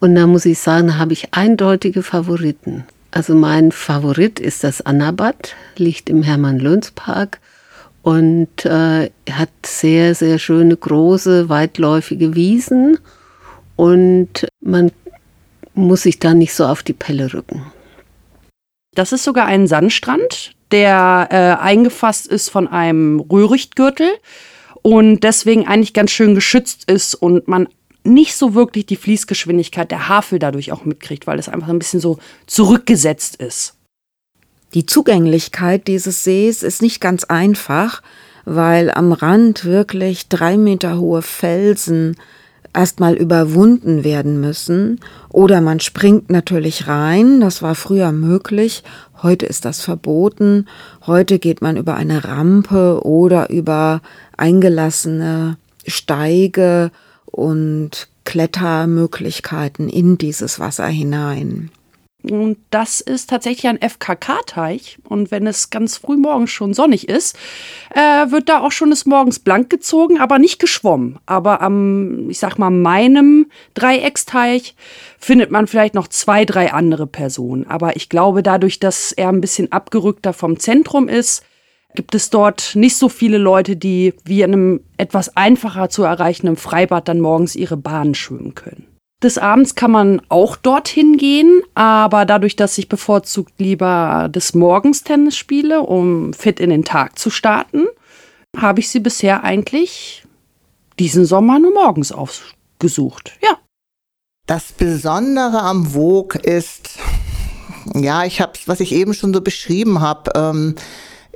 Und 0.00 0.14
da 0.14 0.26
muss 0.26 0.44
ich 0.44 0.58
sagen, 0.58 0.88
da 0.88 0.98
habe 0.98 1.12
ich 1.12 1.32
eindeutige 1.32 2.02
Favoriten. 2.02 2.84
Also 3.10 3.34
mein 3.34 3.72
Favorit 3.72 4.38
ist 4.38 4.64
das 4.64 4.82
Annabad, 4.82 5.54
liegt 5.76 6.10
im 6.10 6.22
Hermann-Löns-Park 6.22 7.40
und 8.08 8.64
äh, 8.64 9.10
hat 9.30 9.50
sehr, 9.66 10.14
sehr 10.14 10.38
schöne, 10.38 10.74
große, 10.74 11.50
weitläufige 11.50 12.34
Wiesen 12.34 12.98
und 13.76 14.48
man 14.62 14.92
muss 15.74 16.04
sich 16.04 16.18
da 16.18 16.32
nicht 16.32 16.54
so 16.54 16.64
auf 16.64 16.82
die 16.82 16.94
Pelle 16.94 17.34
rücken. 17.34 17.66
Das 18.94 19.12
ist 19.12 19.24
sogar 19.24 19.44
ein 19.44 19.66
Sandstrand, 19.66 20.54
der 20.70 21.28
äh, 21.30 21.62
eingefasst 21.62 22.26
ist 22.28 22.48
von 22.48 22.66
einem 22.66 23.20
Röhrichtgürtel 23.20 24.08
und 24.80 25.20
deswegen 25.20 25.68
eigentlich 25.68 25.92
ganz 25.92 26.10
schön 26.10 26.34
geschützt 26.34 26.90
ist 26.90 27.14
und 27.14 27.46
man 27.46 27.68
nicht 28.04 28.36
so 28.36 28.54
wirklich 28.54 28.86
die 28.86 28.96
Fließgeschwindigkeit 28.96 29.90
der 29.90 30.08
Havel 30.08 30.38
dadurch 30.38 30.72
auch 30.72 30.86
mitkriegt, 30.86 31.26
weil 31.26 31.38
es 31.38 31.50
einfach 31.50 31.68
ein 31.68 31.78
bisschen 31.78 32.00
so 32.00 32.18
zurückgesetzt 32.46 33.36
ist. 33.36 33.77
Die 34.74 34.84
Zugänglichkeit 34.86 35.86
dieses 35.86 36.24
Sees 36.24 36.62
ist 36.62 36.82
nicht 36.82 37.00
ganz 37.00 37.24
einfach, 37.24 38.02
weil 38.44 38.90
am 38.90 39.12
Rand 39.12 39.64
wirklich 39.64 40.28
drei 40.28 40.56
Meter 40.56 40.98
hohe 40.98 41.22
Felsen 41.22 42.16
erstmal 42.74 43.14
überwunden 43.14 44.04
werden 44.04 44.40
müssen. 44.40 45.00
Oder 45.30 45.60
man 45.60 45.80
springt 45.80 46.30
natürlich 46.30 46.86
rein, 46.86 47.40
das 47.40 47.62
war 47.62 47.74
früher 47.74 48.12
möglich, 48.12 48.82
heute 49.22 49.46
ist 49.46 49.64
das 49.64 49.80
verboten. 49.80 50.66
Heute 51.06 51.38
geht 51.38 51.62
man 51.62 51.76
über 51.76 51.94
eine 51.94 52.24
Rampe 52.24 53.04
oder 53.04 53.50
über 53.50 54.02
eingelassene 54.36 55.56
Steige 55.86 56.90
und 57.24 58.08
Klettermöglichkeiten 58.24 59.88
in 59.88 60.18
dieses 60.18 60.60
Wasser 60.60 60.86
hinein. 60.86 61.70
Und 62.30 62.58
das 62.70 63.00
ist 63.00 63.30
tatsächlich 63.30 63.68
ein 63.68 63.80
FKK-Teich. 63.80 64.98
Und 65.08 65.30
wenn 65.30 65.46
es 65.46 65.70
ganz 65.70 65.96
früh 65.96 66.16
morgens 66.16 66.50
schon 66.50 66.74
sonnig 66.74 67.08
ist, 67.08 67.36
äh, 67.94 68.30
wird 68.30 68.48
da 68.48 68.60
auch 68.60 68.72
schon 68.72 68.90
des 68.90 69.06
Morgens 69.06 69.38
blank 69.38 69.70
gezogen, 69.70 70.18
aber 70.18 70.38
nicht 70.38 70.58
geschwommen. 70.58 71.18
Aber 71.26 71.60
am, 71.62 72.28
ich 72.30 72.38
sag 72.38 72.58
mal, 72.58 72.70
meinem 72.70 73.46
Dreiecksteich 73.74 74.74
findet 75.18 75.50
man 75.50 75.66
vielleicht 75.66 75.94
noch 75.94 76.08
zwei, 76.08 76.44
drei 76.44 76.72
andere 76.72 77.06
Personen. 77.06 77.66
Aber 77.66 77.96
ich 77.96 78.08
glaube, 78.08 78.42
dadurch, 78.42 78.80
dass 78.80 79.12
er 79.12 79.28
ein 79.28 79.40
bisschen 79.40 79.72
abgerückter 79.72 80.32
vom 80.32 80.58
Zentrum 80.58 81.08
ist, 81.08 81.44
gibt 81.94 82.14
es 82.14 82.30
dort 82.30 82.74
nicht 82.74 82.96
so 82.96 83.08
viele 83.08 83.38
Leute, 83.38 83.76
die 83.76 84.14
wie 84.24 84.42
in 84.42 84.52
einem 84.52 84.80
etwas 84.98 85.36
einfacher 85.36 85.88
zu 85.88 86.02
erreichenden 86.02 86.56
Freibad 86.56 87.08
dann 87.08 87.20
morgens 87.20 87.56
ihre 87.56 87.76
Bahn 87.76 88.14
schwimmen 88.14 88.54
können. 88.54 88.87
Des 89.22 89.36
Abends 89.36 89.74
kann 89.74 89.90
man 89.90 90.22
auch 90.28 90.54
dorthin 90.54 91.16
gehen, 91.16 91.62
aber 91.74 92.24
dadurch, 92.24 92.54
dass 92.54 92.78
ich 92.78 92.88
bevorzugt 92.88 93.54
lieber 93.58 94.28
des 94.30 94.54
Morgens 94.54 95.02
Tennis 95.02 95.36
spiele, 95.36 95.80
um 95.80 96.32
fit 96.32 96.60
in 96.60 96.70
den 96.70 96.84
Tag 96.84 97.18
zu 97.18 97.28
starten, 97.28 97.86
habe 98.56 98.78
ich 98.78 98.88
sie 98.90 99.00
bisher 99.00 99.42
eigentlich 99.42 100.24
diesen 101.00 101.24
Sommer 101.24 101.58
nur 101.58 101.74
morgens 101.74 102.12
aufgesucht. 102.12 103.32
Ja. 103.42 103.58
Das 104.46 104.72
Besondere 104.72 105.62
am 105.62 105.86
Vogue 105.86 106.40
ist, 106.40 106.98
ja, 107.94 108.24
ich 108.24 108.40
habe, 108.40 108.52
was 108.66 108.78
ich 108.78 108.92
eben 108.92 109.14
schon 109.14 109.34
so 109.34 109.40
beschrieben 109.40 110.00
habe, 110.00 110.30
ähm, 110.36 110.74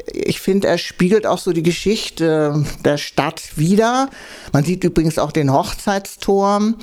ich 0.07 0.41
finde, 0.41 0.69
er 0.69 0.79
spiegelt 0.79 1.27
auch 1.27 1.39
so 1.39 1.53
die 1.53 1.63
Geschichte 1.63 2.65
der 2.85 2.97
Stadt 2.97 3.57
wieder. 3.57 4.09
Man 4.53 4.65
sieht 4.65 4.85
übrigens 4.85 5.19
auch 5.19 5.33
den 5.33 5.53
Hochzeitsturm. 5.53 6.77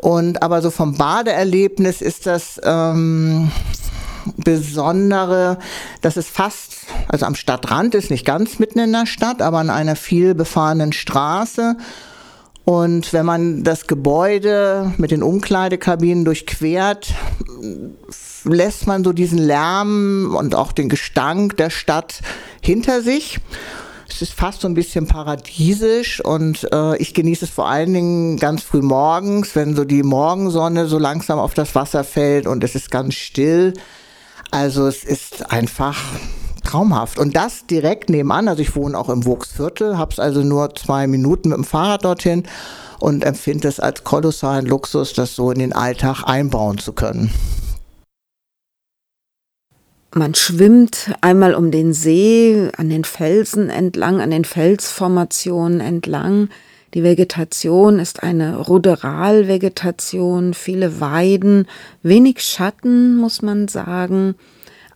Und 0.00 0.42
aber 0.42 0.62
so 0.62 0.70
vom 0.70 0.94
Badeerlebnis 0.94 2.00
ist 2.00 2.24
das 2.24 2.58
ähm, 2.64 3.50
Besondere, 4.38 5.58
dass 6.00 6.16
es 6.16 6.26
fast, 6.26 6.86
also 7.08 7.26
am 7.26 7.34
Stadtrand 7.34 7.94
ist, 7.94 8.10
nicht 8.10 8.24
ganz 8.24 8.58
mitten 8.58 8.78
in 8.78 8.92
der 8.92 9.04
Stadt, 9.04 9.42
aber 9.42 9.58
an 9.58 9.68
einer 9.68 9.96
viel 9.96 10.34
befahrenen 10.34 10.94
Straße. 10.94 11.76
Und 12.64 13.12
wenn 13.12 13.26
man 13.26 13.62
das 13.62 13.86
Gebäude 13.86 14.94
mit 14.96 15.10
den 15.10 15.22
Umkleidekabinen 15.22 16.24
durchquert, 16.24 17.12
lässt 18.44 18.86
man 18.86 19.04
so 19.04 19.12
diesen 19.12 19.38
Lärm 19.38 20.34
und 20.34 20.54
auch 20.54 20.72
den 20.72 20.88
Gestank 20.88 21.58
der 21.58 21.68
Stadt 21.68 22.22
hinter 22.62 23.02
sich. 23.02 23.38
Es 24.20 24.28
ist 24.28 24.38
fast 24.38 24.60
so 24.60 24.68
ein 24.68 24.74
bisschen 24.74 25.06
paradiesisch 25.06 26.22
und 26.22 26.70
äh, 26.74 26.94
ich 26.98 27.14
genieße 27.14 27.46
es 27.46 27.50
vor 27.50 27.70
allen 27.70 27.94
Dingen 27.94 28.36
ganz 28.36 28.62
früh 28.62 28.82
morgens, 28.82 29.56
wenn 29.56 29.74
so 29.74 29.86
die 29.86 30.02
Morgensonne 30.02 30.88
so 30.88 30.98
langsam 30.98 31.38
auf 31.38 31.54
das 31.54 31.74
Wasser 31.74 32.04
fällt 32.04 32.46
und 32.46 32.62
es 32.62 32.74
ist 32.74 32.90
ganz 32.90 33.14
still. 33.14 33.72
Also 34.50 34.86
es 34.86 35.04
ist 35.04 35.50
einfach 35.50 35.96
traumhaft. 36.62 37.18
Und 37.18 37.34
das 37.34 37.64
direkt 37.64 38.10
nebenan. 38.10 38.48
Also 38.48 38.60
ich 38.60 38.76
wohne 38.76 38.98
auch 38.98 39.08
im 39.08 39.24
Wuchsviertel, 39.24 39.96
habe 39.96 40.12
es 40.12 40.18
also 40.18 40.42
nur 40.42 40.74
zwei 40.74 41.06
Minuten 41.06 41.48
mit 41.48 41.56
dem 41.56 41.64
Fahrrad 41.64 42.04
dorthin 42.04 42.42
und 42.98 43.24
empfinde 43.24 43.68
es 43.68 43.80
als 43.80 44.04
kolossalen 44.04 44.66
Luxus, 44.66 45.14
das 45.14 45.34
so 45.34 45.50
in 45.50 45.60
den 45.60 45.72
Alltag 45.72 46.24
einbauen 46.24 46.76
zu 46.76 46.92
können. 46.92 47.32
Man 50.12 50.34
schwimmt 50.34 51.12
einmal 51.20 51.54
um 51.54 51.70
den 51.70 51.92
See, 51.92 52.68
an 52.76 52.88
den 52.88 53.04
Felsen 53.04 53.70
entlang, 53.70 54.20
an 54.20 54.32
den 54.32 54.44
Felsformationen 54.44 55.80
entlang. 55.80 56.48
Die 56.94 57.04
Vegetation 57.04 58.00
ist 58.00 58.24
eine 58.24 58.56
Ruderalvegetation, 58.56 60.52
viele 60.54 61.00
Weiden, 61.00 61.68
wenig 62.02 62.42
Schatten, 62.42 63.16
muss 63.16 63.40
man 63.42 63.68
sagen. 63.68 64.34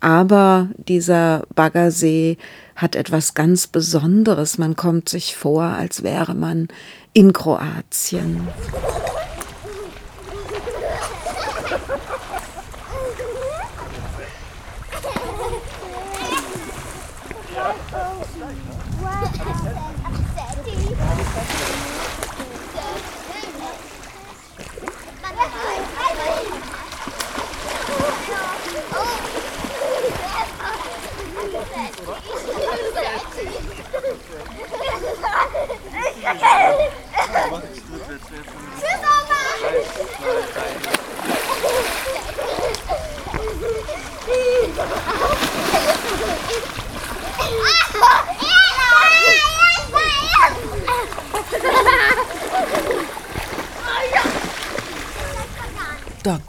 Aber 0.00 0.70
dieser 0.76 1.44
Baggersee 1.54 2.36
hat 2.74 2.96
etwas 2.96 3.34
ganz 3.34 3.68
Besonderes. 3.68 4.58
Man 4.58 4.74
kommt 4.74 5.08
sich 5.08 5.36
vor, 5.36 5.62
als 5.62 6.02
wäre 6.02 6.34
man 6.34 6.66
in 7.12 7.32
Kroatien. 7.32 8.48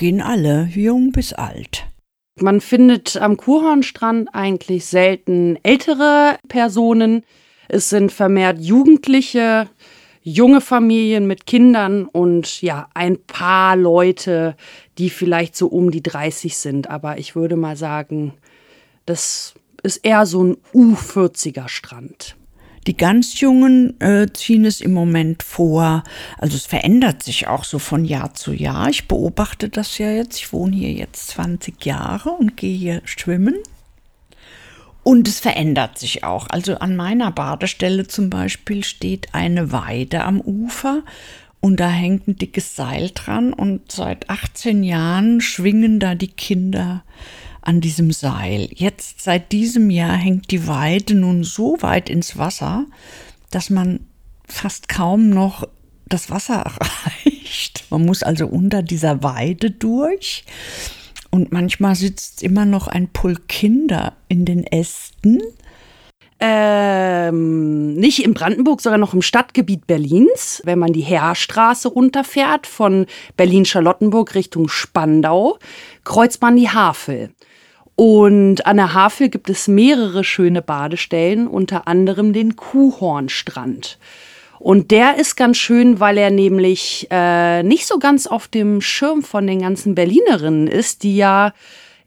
Gehen 0.05 0.21
alle, 0.21 0.69
jung 0.71 1.11
bis 1.11 1.33
alt. 1.33 1.87
Man 2.39 2.61
findet 2.61 3.17
am 3.17 3.37
Kurhornstrand 3.37 4.29
eigentlich 4.33 4.85
selten 4.85 5.57
ältere 5.63 6.37
Personen. 6.47 7.23
Es 7.69 7.89
sind 7.89 8.11
vermehrt 8.11 8.59
Jugendliche, 8.59 9.67
junge 10.21 10.61
Familien 10.61 11.25
mit 11.25 11.47
Kindern 11.47 12.05
und 12.05 12.61
ja, 12.61 12.87
ein 12.93 13.17
paar 13.25 13.75
Leute, 13.75 14.55
die 14.99 15.09
vielleicht 15.09 15.55
so 15.55 15.65
um 15.65 15.89
die 15.89 16.03
30 16.03 16.55
sind. 16.55 16.87
Aber 16.87 17.17
ich 17.17 17.35
würde 17.35 17.55
mal 17.55 17.75
sagen, 17.75 18.35
das 19.07 19.55
ist 19.81 20.05
eher 20.05 20.27
so 20.27 20.43
ein 20.43 20.57
U40er 20.71 21.67
Strand. 21.67 22.35
Die 22.87 22.95
ganz 22.95 23.39
Jungen 23.39 23.99
äh, 23.99 24.27
ziehen 24.31 24.63
es 24.63 24.79
im 24.79 24.93
Moment 24.93 25.41
vor. 25.41 26.03
Also 26.37 26.55
es 26.55 26.65
verändert 26.65 27.23
sich 27.23 27.47
auch 27.47 27.63
so 27.63 27.79
von 27.79 28.05
Jahr 28.05 28.35
zu 28.35 28.53
Jahr. 28.53 28.89
Ich 28.89 29.07
beobachte 29.07 29.69
das 29.69 29.97
ja 29.97 30.11
jetzt. 30.11 30.37
Ich 30.37 30.53
wohne 30.53 30.75
hier 30.75 30.91
jetzt 30.91 31.29
20 31.29 31.83
Jahre 31.83 32.29
und 32.31 32.57
gehe 32.57 32.77
hier 32.77 33.01
schwimmen. 33.05 33.55
Und 35.01 35.27
es 35.27 35.39
verändert 35.39 35.97
sich 35.97 36.23
auch. 36.23 36.47
Also 36.49 36.75
an 36.77 36.95
meiner 36.95 37.31
Badestelle 37.31 38.07
zum 38.07 38.29
Beispiel 38.29 38.83
steht 38.83 39.33
eine 39.33 39.71
Weide 39.71 40.23
am 40.23 40.41
Ufer 40.41 41.03
und 41.59 41.79
da 41.79 41.89
hängt 41.89 42.27
ein 42.27 42.35
dickes 42.35 42.75
Seil 42.75 43.09
dran 43.13 43.51
und 43.51 43.91
seit 43.91 44.29
18 44.29 44.83
Jahren 44.83 45.41
schwingen 45.41 45.99
da 45.99 46.13
die 46.13 46.27
Kinder 46.27 47.03
an 47.65 47.81
diesem 47.81 48.11
Seil. 48.11 48.69
Jetzt 48.73 49.21
seit 49.21 49.51
diesem 49.51 49.89
Jahr 49.89 50.15
hängt 50.15 50.51
die 50.51 50.67
Weide 50.67 51.15
nun 51.15 51.43
so 51.43 51.77
weit 51.81 52.09
ins 52.09 52.37
Wasser, 52.37 52.85
dass 53.51 53.69
man 53.69 53.99
fast 54.47 54.87
kaum 54.87 55.29
noch 55.29 55.67
das 56.07 56.29
Wasser 56.29 56.55
erreicht. 57.25 57.85
Man 57.89 58.05
muss 58.05 58.23
also 58.23 58.47
unter 58.47 58.81
dieser 58.81 59.23
Weide 59.23 59.71
durch. 59.71 60.45
Und 61.31 61.51
manchmal 61.51 61.95
sitzt 61.95 62.43
immer 62.43 62.65
noch 62.65 62.87
ein 62.87 63.09
Pulk 63.09 63.47
Kinder 63.49 64.13
in 64.29 64.45
den 64.45 64.65
Ästen. 64.65 65.41
Ähm, 66.39 67.95
nicht 67.95 68.23
in 68.23 68.33
Brandenburg, 68.33 68.81
sondern 68.81 69.01
noch 69.01 69.13
im 69.13 69.21
Stadtgebiet 69.21 69.87
Berlins. 69.87 70.61
Wenn 70.65 70.79
man 70.79 70.93
die 70.93 71.01
Heerstraße 71.01 71.87
runterfährt 71.87 72.67
von 72.67 73.05
Berlin-Charlottenburg 73.35 74.35
Richtung 74.35 74.67
Spandau, 74.67 75.57
kreuzt 76.03 76.41
man 76.41 76.55
die 76.55 76.69
Havel. 76.69 77.31
Und 77.95 78.65
an 78.65 78.77
der 78.77 78.93
Havel 78.93 79.29
gibt 79.29 79.49
es 79.49 79.67
mehrere 79.67 80.23
schöne 80.23 80.61
Badestellen, 80.61 81.47
unter 81.47 81.87
anderem 81.87 82.33
den 82.33 82.55
Kuhhornstrand. 82.55 83.97
Und 84.59 84.91
der 84.91 85.17
ist 85.17 85.35
ganz 85.35 85.57
schön, 85.57 85.99
weil 85.99 86.17
er 86.17 86.31
nämlich 86.31 87.07
äh, 87.11 87.63
nicht 87.63 87.85
so 87.85 87.99
ganz 87.99 88.27
auf 88.27 88.47
dem 88.47 88.81
Schirm 88.81 89.21
von 89.21 89.47
den 89.47 89.61
ganzen 89.61 89.95
Berlinerinnen 89.95 90.67
ist, 90.67 91.03
die 91.03 91.17
ja 91.17 91.53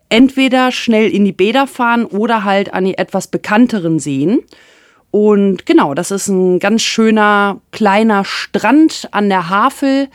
entweder 0.08 0.72
schnell 0.72 1.10
in 1.10 1.24
die 1.24 1.32
Bäder 1.32 1.66
fahren 1.66 2.04
oder 2.04 2.44
halt 2.44 2.72
an 2.72 2.84
die 2.84 2.98
etwas 2.98 3.28
bekannteren 3.28 3.98
Seen. 3.98 4.40
Und 5.10 5.66
genau, 5.66 5.94
das 5.94 6.10
ist 6.10 6.28
ein 6.28 6.58
ganz 6.58 6.82
schöner 6.82 7.60
kleiner 7.70 8.24
Strand 8.24 9.08
an 9.12 9.28
der 9.28 9.48
Havel, 9.48 10.08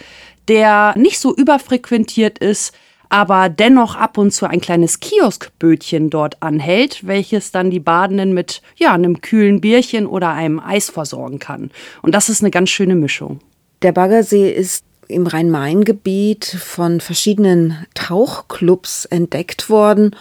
der 0.48 0.94
nicht 0.98 1.20
so 1.20 1.36
überfrequentiert 1.36 2.40
ist, 2.40 2.76
aber 3.14 3.48
dennoch 3.48 3.96
ab 3.96 4.18
und 4.18 4.32
zu 4.32 4.50
ein 4.50 4.60
kleines 4.60 5.00
Kioskbötchen 5.00 6.10
dort 6.10 6.42
anhält, 6.42 7.06
welches 7.06 7.52
dann 7.52 7.70
die 7.70 7.80
Badenden 7.80 8.34
mit 8.34 8.64
ja, 8.76 8.92
einem 8.92 9.22
kühlen 9.22 9.62
Bierchen 9.62 10.08
oder 10.08 10.32
einem 10.32 10.60
Eis 10.60 10.90
versorgen 10.90 11.38
kann. 11.38 11.70
Und 12.02 12.16
das 12.16 12.28
ist 12.28 12.42
eine 12.42 12.50
ganz 12.50 12.72
schöne 12.72 12.96
Mischung. 12.96 13.40
Der 13.84 13.92
Baggersee 13.92 14.50
ist 14.52 14.84
im 15.08 15.28
Rhein-Main-Gebiet 15.28 16.44
von 16.44 17.02
verschiedenen 17.02 17.86
Tauchclubs 17.94 19.06
entdeckt 19.06 19.70
worden 19.70 20.16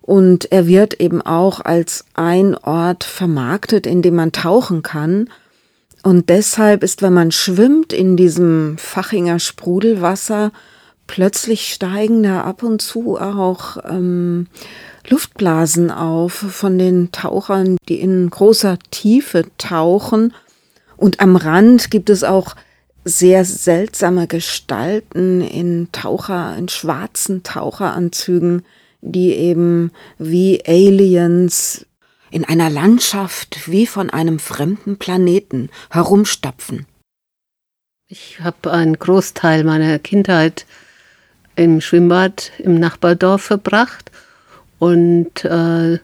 und 0.00 0.50
er 0.50 0.66
wird 0.66 1.02
eben 1.02 1.20
auch 1.20 1.60
als 1.60 2.06
ein 2.14 2.54
Ort 2.54 3.04
vermarktet, 3.04 3.86
in 3.86 4.00
dem 4.00 4.14
man 4.14 4.32
tauchen 4.32 4.80
kann. 4.80 5.28
Und 6.02 6.30
deshalb 6.30 6.82
ist, 6.82 7.02
wenn 7.02 7.12
man 7.12 7.30
schwimmt 7.30 7.92
in 7.92 8.16
diesem 8.16 8.78
Fachinger 8.78 9.38
Sprudelwasser, 9.38 10.50
plötzlich 11.08 11.72
steigen 11.72 12.22
da 12.22 12.42
ab 12.42 12.62
und 12.62 12.80
zu 12.80 13.18
auch 13.18 13.78
ähm, 13.84 14.46
Luftblasen 15.08 15.90
auf 15.90 16.32
von 16.32 16.78
den 16.78 17.10
Tauchern, 17.10 17.76
die 17.88 18.00
in 18.00 18.30
großer 18.30 18.78
Tiefe 18.92 19.46
tauchen. 19.58 20.32
Und 20.96 21.18
am 21.18 21.34
Rand 21.34 21.90
gibt 21.90 22.10
es 22.10 22.22
auch 22.22 22.54
sehr 23.04 23.44
seltsame 23.44 24.28
Gestalten 24.28 25.40
in 25.40 25.88
Taucher, 25.90 26.56
in 26.56 26.68
schwarzen 26.68 27.42
Taucheranzügen, 27.42 28.64
die 29.00 29.32
eben 29.32 29.90
wie 30.18 30.62
Aliens 30.66 31.86
in 32.30 32.44
einer 32.44 32.68
Landschaft 32.68 33.68
wie 33.68 33.86
von 33.86 34.10
einem 34.10 34.38
fremden 34.38 34.98
Planeten 34.98 35.70
herumstapfen. 35.90 36.86
Ich 38.10 38.40
habe 38.40 38.70
einen 38.70 38.98
Großteil 38.98 39.64
meiner 39.64 39.98
Kindheit 39.98 40.66
im 41.58 41.80
Schwimmbad 41.80 42.52
im 42.58 42.78
Nachbardorf 42.78 43.42
verbracht. 43.42 44.10
Und 44.78 45.44
äh, 45.44 45.98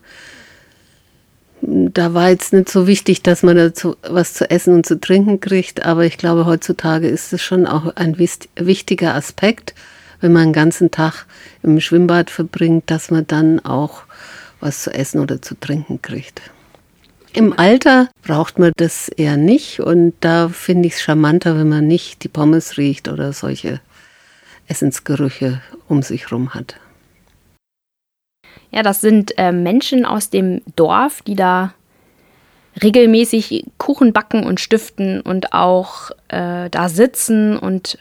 da 1.61 2.15
war 2.15 2.29
jetzt 2.29 2.53
nicht 2.53 2.69
so 2.69 2.87
wichtig, 2.87 3.23
dass 3.23 3.43
man 3.43 3.57
dazu 3.57 3.97
was 4.03 4.35
zu 4.35 4.51
essen 4.51 4.75
und 4.75 4.85
zu 4.85 5.01
trinken 5.01 5.41
kriegt, 5.41 5.85
aber 5.85 6.05
ich 6.05 6.19
glaube, 6.19 6.45
heutzutage 6.45 7.09
ist 7.09 7.33
es 7.33 7.41
schon 7.41 7.67
auch 7.67 7.97
ein 7.97 8.19
wichtiger 8.19 9.15
Aspekt, 9.15 9.75
wenn 10.21 10.33
man 10.33 10.49
den 10.49 10.53
ganzen 10.53 10.91
Tag 10.91 11.27
im 11.63 11.81
Schwimmbad 11.81 12.31
verbringt, 12.31 12.91
dass 12.91 13.11
man 13.11 13.27
dann 13.27 13.61
auch 13.61 14.03
was 14.61 14.83
zu 14.83 14.93
essen 14.93 15.21
oder 15.21 15.41
zu 15.41 15.55
trinken 15.59 16.03
kriegt. 16.03 16.43
Im 17.33 17.59
Alter 17.59 18.09
braucht 18.23 18.59
man 18.59 18.73
das 18.77 19.09
eher 19.09 19.37
nicht. 19.37 19.81
Und 19.81 20.15
da 20.21 20.49
finde 20.49 20.87
ich 20.87 20.95
es 20.95 21.03
charmanter, 21.03 21.59
wenn 21.59 21.69
man 21.69 21.87
nicht 21.87 22.23
die 22.23 22.29
Pommes 22.29 22.79
riecht 22.79 23.09
oder 23.09 23.33
solche 23.33 23.81
Essensgerüche 24.67 25.61
um 25.89 26.03
sich 26.03 26.31
herum 26.31 26.55
hat. 26.55 26.77
Ja, 28.71 28.83
das 28.83 29.01
sind 29.01 29.37
äh, 29.39 29.53
Menschen 29.53 30.05
aus 30.05 30.31
dem 30.31 30.63
Dorf, 30.77 31.23
die 31.23 31.37
da 31.37 31.75
regelmäßig 32.83 33.67
Kuchen 33.79 34.13
backen 34.13 34.45
und 34.45 34.59
stiften 34.61 35.21
und 35.21 35.53
auch 35.53 36.11
äh, 36.29 36.69
da 36.71 36.89
sitzen 36.89 37.57
und 37.57 37.99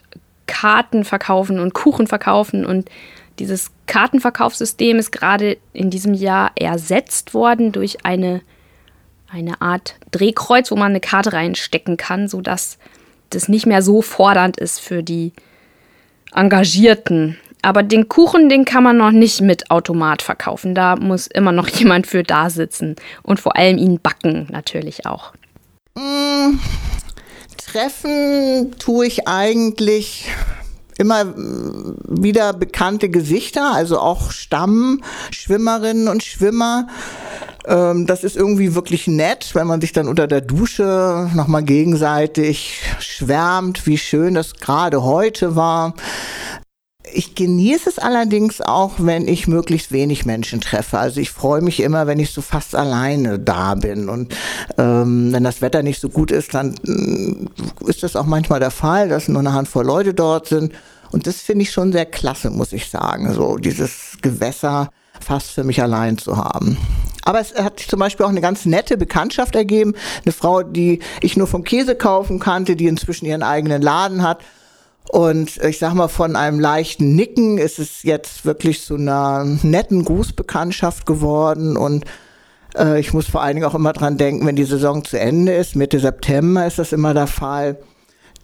Karten 0.47 1.03
verkaufen 1.03 1.59
und 1.59 1.73
Kuchen 1.73 2.07
verkaufen 2.07 2.65
und 2.65 2.89
Dieses 3.39 3.71
Kartenverkaufssystem 3.87 4.99
ist 4.99 5.11
gerade 5.11 5.57
in 5.73 5.89
diesem 5.89 6.13
Jahr 6.13 6.51
ersetzt 6.55 7.33
worden 7.33 7.71
durch 7.71 8.05
eine, 8.05 8.41
eine 9.27 9.61
Art 9.61 9.95
Drehkreuz, 10.11 10.69
wo 10.69 10.75
man 10.75 10.91
eine 10.91 10.99
Karte 10.99 11.33
reinstecken 11.33 11.97
kann, 11.97 12.27
sodass 12.27 12.77
das 13.31 13.49
nicht 13.49 13.65
mehr 13.65 13.81
so 13.81 14.01
fordernd 14.03 14.57
ist 14.57 14.79
für 14.79 15.01
die 15.01 15.33
Engagierten. 16.35 17.37
Aber 17.61 17.81
den 17.81 18.09
Kuchen, 18.09 18.49
den 18.49 18.65
kann 18.65 18.83
man 18.83 18.97
noch 18.97 19.11
nicht 19.11 19.41
mit 19.41 19.71
Automat 19.71 20.21
verkaufen. 20.21 20.75
Da 20.75 20.95
muss 20.97 21.27
immer 21.27 21.51
noch 21.51 21.67
jemand 21.79 22.07
für 22.07 22.23
da 22.23 22.49
sitzen. 22.49 22.95
Und 23.23 23.39
vor 23.39 23.55
allem 23.55 23.77
ihn 23.77 23.99
backen 24.01 24.47
natürlich 24.51 25.05
auch. 25.05 25.33
Mmh, 25.95 26.59
treffen 27.57 28.75
tue 28.79 29.07
ich 29.07 29.27
eigentlich 29.27 30.29
immer 30.97 31.33
wieder 31.35 32.53
bekannte 32.53 33.09
Gesichter, 33.09 33.73
also 33.73 33.99
auch 33.99 34.31
Stammschwimmerinnen 34.31 36.07
und 36.07 36.23
Schwimmer. 36.23 36.87
Ähm, 37.65 38.05
das 38.05 38.23
ist 38.23 38.35
irgendwie 38.35 38.75
wirklich 38.75 39.07
nett, 39.07 39.51
wenn 39.53 39.67
man 39.67 39.81
sich 39.81 39.93
dann 39.93 40.07
unter 40.07 40.27
der 40.27 40.41
Dusche 40.41 41.29
nochmal 41.33 41.63
gegenseitig 41.63 42.81
schwärmt, 43.03 43.85
wie 43.85 43.97
schön 43.97 44.33
das 44.33 44.55
gerade 44.55 45.03
heute 45.03 45.55
war. 45.55 45.93
Ich 47.11 47.35
genieße 47.35 47.89
es 47.89 47.99
allerdings 47.99 48.61
auch, 48.61 48.93
wenn 48.97 49.27
ich 49.27 49.47
möglichst 49.47 49.91
wenig 49.91 50.25
Menschen 50.25 50.61
treffe. 50.61 50.97
Also 50.97 51.19
ich 51.19 51.31
freue 51.31 51.61
mich 51.61 51.81
immer, 51.81 52.07
wenn 52.07 52.19
ich 52.19 52.31
so 52.31 52.41
fast 52.41 52.75
alleine 52.75 53.39
da 53.39 53.75
bin. 53.75 54.09
Und 54.09 54.33
ähm, 54.77 55.31
wenn 55.31 55.43
das 55.43 55.61
Wetter 55.61 55.83
nicht 55.83 55.99
so 55.99 56.09
gut 56.09 56.31
ist, 56.31 56.53
dann 56.53 56.75
äh, 56.87 57.89
ist 57.89 58.03
das 58.03 58.15
auch 58.15 58.25
manchmal 58.25 58.59
der 58.59 58.71
Fall, 58.71 59.09
dass 59.09 59.27
nur 59.27 59.41
eine 59.41 59.53
Handvoll 59.53 59.85
Leute 59.85 60.13
dort 60.13 60.47
sind. 60.47 60.73
Und 61.11 61.27
das 61.27 61.41
finde 61.41 61.63
ich 61.63 61.71
schon 61.71 61.91
sehr 61.91 62.05
klasse, 62.05 62.49
muss 62.49 62.73
ich 62.73 62.89
sagen. 62.89 63.31
So 63.33 63.57
dieses 63.57 64.17
Gewässer 64.21 64.89
fast 65.19 65.51
für 65.51 65.63
mich 65.63 65.81
allein 65.81 66.17
zu 66.17 66.37
haben. 66.37 66.77
Aber 67.25 67.39
es 67.39 67.55
hat 67.55 67.79
sich 67.79 67.87
zum 67.87 67.99
Beispiel 67.99 68.25
auch 68.25 68.31
eine 68.31 68.41
ganz 68.41 68.65
nette 68.65 68.97
Bekanntschaft 68.97 69.55
ergeben. 69.55 69.93
Eine 70.25 70.33
Frau, 70.33 70.63
die 70.63 70.99
ich 71.21 71.37
nur 71.37 71.47
vom 71.47 71.63
Käse 71.63 71.95
kaufen 71.95 72.39
kannte, 72.39 72.75
die 72.75 72.87
inzwischen 72.87 73.25
ihren 73.25 73.43
eigenen 73.43 73.81
Laden 73.81 74.23
hat 74.23 74.39
und 75.09 75.57
ich 75.63 75.79
sag 75.79 75.93
mal, 75.93 76.07
von 76.07 76.35
einem 76.35 76.59
leichten 76.59 77.15
Nicken 77.15 77.57
ist 77.57 77.79
es 77.79 78.03
jetzt 78.03 78.45
wirklich 78.45 78.81
zu 78.81 78.95
einer 78.95 79.45
netten 79.61 80.05
Grußbekanntschaft 80.05 81.05
geworden. 81.05 81.77
Und 81.77 82.05
äh, 82.75 82.99
ich 82.99 83.13
muss 83.13 83.27
vor 83.27 83.41
allen 83.41 83.55
Dingen 83.55 83.67
auch 83.67 83.75
immer 83.75 83.93
dran 83.93 84.17
denken, 84.17 84.45
wenn 84.45 84.55
die 84.55 84.63
Saison 84.63 85.03
zu 85.03 85.19
Ende 85.19 85.53
ist, 85.53 85.75
Mitte 85.75 85.99
September 85.99 86.65
ist 86.65 86.79
das 86.79 86.93
immer 86.93 87.13
der 87.13 87.27
Fall, 87.27 87.77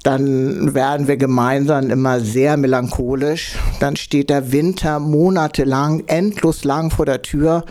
dann 0.03 0.73
werden 0.73 1.07
wir 1.07 1.17
gemeinsam 1.17 1.89
immer 1.89 2.19
sehr 2.21 2.57
melancholisch. 2.57 3.55
Dann 3.79 3.95
steht 3.95 4.29
der 4.29 4.51
Winter 4.51 4.99
monatelang, 4.99 6.03
endlos 6.07 6.63
lang 6.63 6.89
vor 6.89 7.05
der 7.05 7.21
Tür 7.21 7.65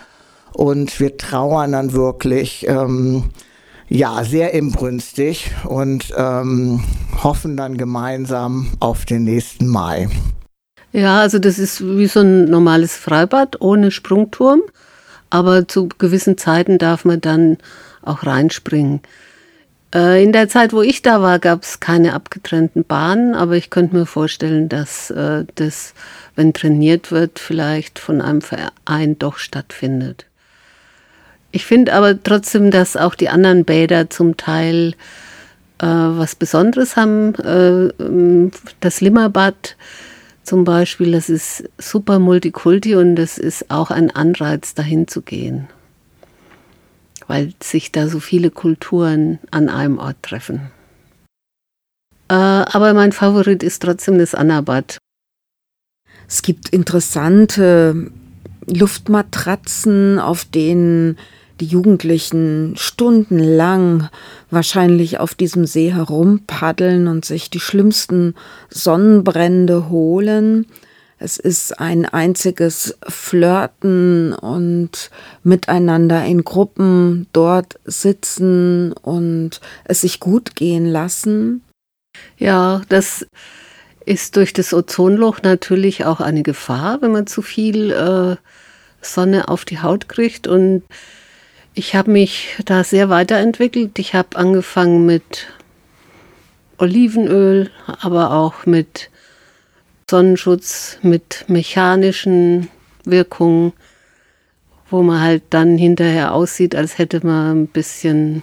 und 0.52 1.00
wir 1.00 1.16
trauern 1.16 1.72
dann 1.72 1.92
wirklich. 1.92 2.66
Ähm, 2.68 3.30
ja, 3.88 4.22
sehr 4.24 4.52
inbrünstig 4.52 5.50
und 5.64 6.12
ähm, 6.16 6.84
hoffen 7.22 7.56
dann 7.56 7.78
gemeinsam 7.78 8.68
auf 8.80 9.04
den 9.06 9.24
nächsten 9.24 9.66
Mai. 9.66 10.08
Ja, 10.92 11.20
also 11.20 11.38
das 11.38 11.58
ist 11.58 11.80
wie 11.80 12.06
so 12.06 12.20
ein 12.20 12.46
normales 12.46 12.96
Freibad 12.96 13.60
ohne 13.60 13.90
Sprungturm, 13.90 14.62
aber 15.30 15.68
zu 15.68 15.88
gewissen 15.98 16.38
Zeiten 16.38 16.78
darf 16.78 17.04
man 17.04 17.20
dann 17.20 17.58
auch 18.02 18.24
reinspringen. 18.24 19.00
Äh, 19.94 20.22
in 20.22 20.32
der 20.32 20.48
Zeit, 20.48 20.72
wo 20.72 20.82
ich 20.82 21.02
da 21.02 21.22
war, 21.22 21.38
gab 21.38 21.62
es 21.62 21.80
keine 21.80 22.12
abgetrennten 22.12 22.84
Bahnen, 22.84 23.34
aber 23.34 23.56
ich 23.56 23.70
könnte 23.70 23.96
mir 23.96 24.06
vorstellen, 24.06 24.68
dass 24.68 25.10
äh, 25.10 25.44
das, 25.54 25.94
wenn 26.36 26.52
trainiert 26.52 27.10
wird, 27.10 27.38
vielleicht 27.38 27.98
von 27.98 28.20
einem 28.20 28.42
Verein 28.42 29.18
doch 29.18 29.38
stattfindet. 29.38 30.26
Ich 31.50 31.64
finde 31.64 31.94
aber 31.94 32.22
trotzdem, 32.22 32.70
dass 32.70 32.96
auch 32.96 33.14
die 33.14 33.30
anderen 33.30 33.64
Bäder 33.64 34.10
zum 34.10 34.36
Teil 34.36 34.94
äh, 35.78 35.86
was 35.86 36.34
Besonderes 36.34 36.96
haben. 36.96 37.34
Äh, 37.36 38.50
das 38.80 39.00
Limmerbad 39.00 39.76
zum 40.42 40.64
Beispiel, 40.64 41.12
das 41.12 41.28
ist 41.28 41.64
super 41.78 42.18
Multikulti 42.18 42.94
und 42.96 43.16
das 43.16 43.38
ist 43.38 43.70
auch 43.70 43.90
ein 43.90 44.10
Anreiz, 44.10 44.74
dahin 44.74 45.08
zu 45.08 45.22
gehen. 45.22 45.68
Weil 47.28 47.52
sich 47.62 47.92
da 47.92 48.08
so 48.08 48.18
viele 48.18 48.50
Kulturen 48.50 49.38
an 49.52 49.68
einem 49.68 49.98
Ort 49.98 50.16
treffen. 50.22 50.72
Äh, 52.28 52.34
aber 52.34 52.92
mein 52.94 53.12
Favorit 53.12 53.62
ist 53.62 53.82
trotzdem 53.82 54.18
das 54.18 54.34
Annabad. 54.34 54.98
Es 56.26 56.42
gibt 56.42 56.68
interessante 56.70 58.10
Luftmatratzen, 58.66 60.18
auf 60.18 60.44
denen 60.44 61.16
die 61.60 61.66
Jugendlichen 61.66 62.74
stundenlang 62.76 64.08
wahrscheinlich 64.50 65.18
auf 65.18 65.34
diesem 65.34 65.66
See 65.66 65.92
herumpaddeln 65.92 67.08
und 67.08 67.24
sich 67.24 67.50
die 67.50 67.60
schlimmsten 67.60 68.34
Sonnenbrände 68.68 69.88
holen. 69.88 70.66
Es 71.18 71.36
ist 71.36 71.80
ein 71.80 72.04
einziges 72.04 72.96
Flirten 73.08 74.32
und 74.32 75.10
miteinander 75.42 76.24
in 76.24 76.44
Gruppen 76.44 77.26
dort 77.32 77.80
sitzen 77.84 78.92
und 78.92 79.60
es 79.84 80.02
sich 80.02 80.20
gut 80.20 80.54
gehen 80.54 80.86
lassen. 80.86 81.62
Ja, 82.38 82.82
das 82.88 83.26
ist 84.04 84.36
durch 84.36 84.52
das 84.52 84.72
Ozonloch 84.72 85.42
natürlich 85.42 86.04
auch 86.04 86.20
eine 86.20 86.42
Gefahr, 86.42 87.02
wenn 87.02 87.10
man 87.12 87.26
zu 87.26 87.42
viel 87.42 87.90
äh, 87.90 88.36
Sonne 89.02 89.48
auf 89.48 89.64
die 89.64 89.80
Haut 89.80 90.08
kriegt 90.08 90.46
und 90.46 90.82
ich 91.74 91.94
habe 91.94 92.10
mich 92.10 92.56
da 92.64 92.82
sehr 92.82 93.08
weiterentwickelt. 93.08 93.98
Ich 93.98 94.14
habe 94.14 94.36
angefangen 94.36 95.06
mit 95.06 95.46
Olivenöl, 96.78 97.70
aber 97.86 98.32
auch 98.32 98.66
mit 98.66 99.10
Sonnenschutz, 100.08 100.98
mit 101.02 101.44
mechanischen 101.48 102.68
Wirkungen, 103.04 103.72
wo 104.90 105.02
man 105.02 105.20
halt 105.20 105.42
dann 105.50 105.76
hinterher 105.76 106.32
aussieht, 106.32 106.74
als 106.74 106.98
hätte 106.98 107.24
man 107.26 107.62
ein 107.62 107.66
bisschen 107.66 108.42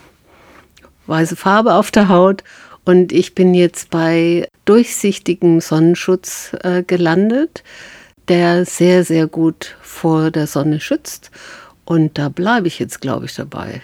weiße 1.07 1.35
Farbe 1.35 1.73
auf 1.73 1.91
der 1.91 2.09
Haut. 2.09 2.43
Und 2.85 3.11
ich 3.11 3.33
bin 3.33 3.53
jetzt 3.53 3.89
bei 3.89 4.47
durchsichtigem 4.65 5.59
Sonnenschutz 5.59 6.55
äh, 6.61 6.83
gelandet, 6.83 7.63
der 8.27 8.65
sehr, 8.65 9.03
sehr 9.03 9.27
gut 9.27 9.75
vor 9.81 10.31
der 10.31 10.47
Sonne 10.47 10.79
schützt 10.79 11.31
und 11.85 12.17
da 12.17 12.29
bleibe 12.29 12.67
ich 12.67 12.79
jetzt, 12.79 12.99
glaube 12.99 13.25
ich, 13.25 13.35
dabei. 13.35 13.81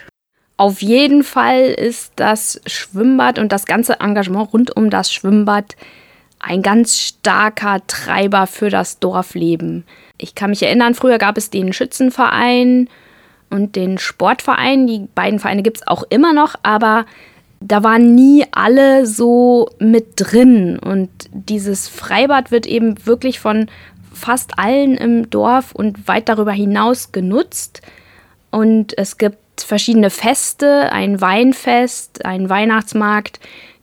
Auf 0.58 0.82
jeden 0.82 1.24
Fall 1.24 1.70
ist 1.70 2.14
das 2.18 2.62
Schwimmbad 2.66 3.40
und 3.40 3.52
das 3.52 3.66
ganze 3.66 4.00
Engagement 4.00 4.54
rund 4.54 4.76
um 4.76 4.90
das 4.90 5.12
Schwimmbad 5.12 5.76
ein 6.42 6.62
ganz 6.62 6.98
starker 6.98 7.86
Treiber 7.88 8.48
für 8.48 8.70
das 8.70 9.00
Dorfleben. 9.00 9.86
Ich 10.18 10.36
kann 10.36 10.50
mich 10.50 10.64
erinnern, 10.64 10.96
früher 10.96 11.18
gab 11.18 11.38
es 11.38 11.50
den 11.50 11.74
Schützenverein 11.74 12.90
und 13.50 13.76
den 13.76 13.98
Sportverein. 13.98 14.88
Die 14.88 15.08
beiden 15.14 15.40
Vereine 15.40 15.64
gibt 15.64 15.78
es 15.78 15.88
auch 15.88 16.04
immer 16.10 16.34
noch, 16.34 16.56
aber 16.64 17.06
da 17.60 17.84
waren 17.84 18.16
nie 18.16 18.46
alle 18.52 19.06
so 19.06 19.70
mit 19.78 20.14
drin. 20.16 20.80
Und 20.80 21.10
dieses 21.32 21.88
Freibad 21.88 22.52
wird 22.52 22.66
eben 22.66 23.06
wirklich 23.06 23.40
von 23.40 23.68
fast 24.12 24.58
allen 24.58 24.98
im 24.98 25.30
Dorf 25.30 25.72
und 25.74 26.08
weit 26.08 26.28
darüber 26.28 26.52
hinaus 26.52 27.12
genutzt. 27.12 27.82
Und 28.50 28.98
es 28.98 29.18
gibt 29.18 29.62
verschiedene 29.62 30.10
Feste, 30.10 30.92
ein 30.92 31.22
Weinfest, 31.22 32.26
ein 32.26 32.50
Weihnachtsmarkt, 32.50 33.40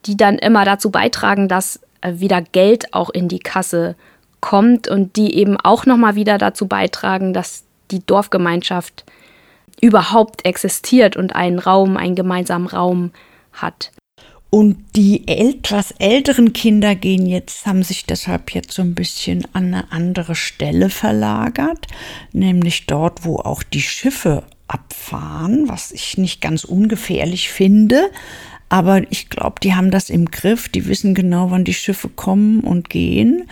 die 0.06 0.16
dann 0.16 0.38
immer 0.38 0.64
dazu 0.64 0.90
beitragen, 0.90 1.48
dass 1.48 1.80
wieder 2.04 2.42
Geld 2.42 2.94
auch 2.94 3.10
in 3.10 3.28
die 3.28 3.38
Kasse 3.38 3.96
kommt 4.40 4.88
und 4.88 5.16
die 5.16 5.34
eben 5.34 5.56
auch 5.56 5.86
nochmal 5.86 6.14
wieder 6.14 6.38
dazu 6.38 6.66
beitragen, 6.66 7.32
dass 7.32 7.64
die 7.90 8.04
Dorfgemeinschaft 8.04 9.04
überhaupt 9.80 10.44
existiert 10.44 11.16
und 11.16 11.34
einen 11.34 11.58
Raum, 11.58 11.96
einen 11.96 12.14
gemeinsamen 12.14 12.66
Raum 12.66 13.12
hat. 13.52 13.92
Und 14.50 14.78
die 14.96 15.28
etwas 15.28 15.90
älteren 15.98 16.54
Kinder 16.54 16.94
gehen 16.94 17.26
jetzt, 17.26 17.66
haben 17.66 17.82
sich 17.82 18.06
deshalb 18.06 18.54
jetzt 18.54 18.72
so 18.72 18.80
ein 18.80 18.94
bisschen 18.94 19.46
an 19.52 19.66
eine 19.66 19.92
andere 19.92 20.34
Stelle 20.34 20.88
verlagert, 20.88 21.86
nämlich 22.32 22.86
dort, 22.86 23.26
wo 23.26 23.36
auch 23.36 23.62
die 23.62 23.82
Schiffe 23.82 24.44
abfahren, 24.66 25.68
was 25.68 25.92
ich 25.92 26.16
nicht 26.16 26.40
ganz 26.40 26.64
ungefährlich 26.64 27.50
finde. 27.50 28.10
Aber 28.68 29.02
ich 29.10 29.30
glaube, 29.30 29.60
die 29.62 29.74
haben 29.74 29.90
das 29.90 30.10
im 30.10 30.26
Griff. 30.26 30.68
Die 30.68 30.86
wissen 30.86 31.14
genau, 31.14 31.50
wann 31.50 31.64
die 31.64 31.74
Schiffe 31.74 32.08
kommen 32.08 32.60
und 32.60 32.90
gehen. 32.90 33.48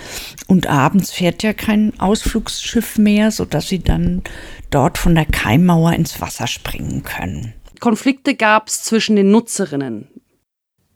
Und 0.46 0.66
abends 0.66 1.12
fährt 1.12 1.42
ja 1.42 1.52
kein 1.52 1.98
Ausflugsschiff 1.98 2.98
mehr, 2.98 3.30
sodass 3.30 3.68
sie 3.68 3.78
dann 3.78 4.22
dort 4.70 4.98
von 4.98 5.14
der 5.14 5.26
Keimmauer 5.26 5.92
ins 5.92 6.20
Wasser 6.20 6.46
springen 6.46 7.02
können. 7.02 7.54
Konflikte 7.80 8.34
gab 8.34 8.68
es 8.68 8.82
zwischen 8.82 9.16
den 9.16 9.30
Nutzerinnen 9.30 10.08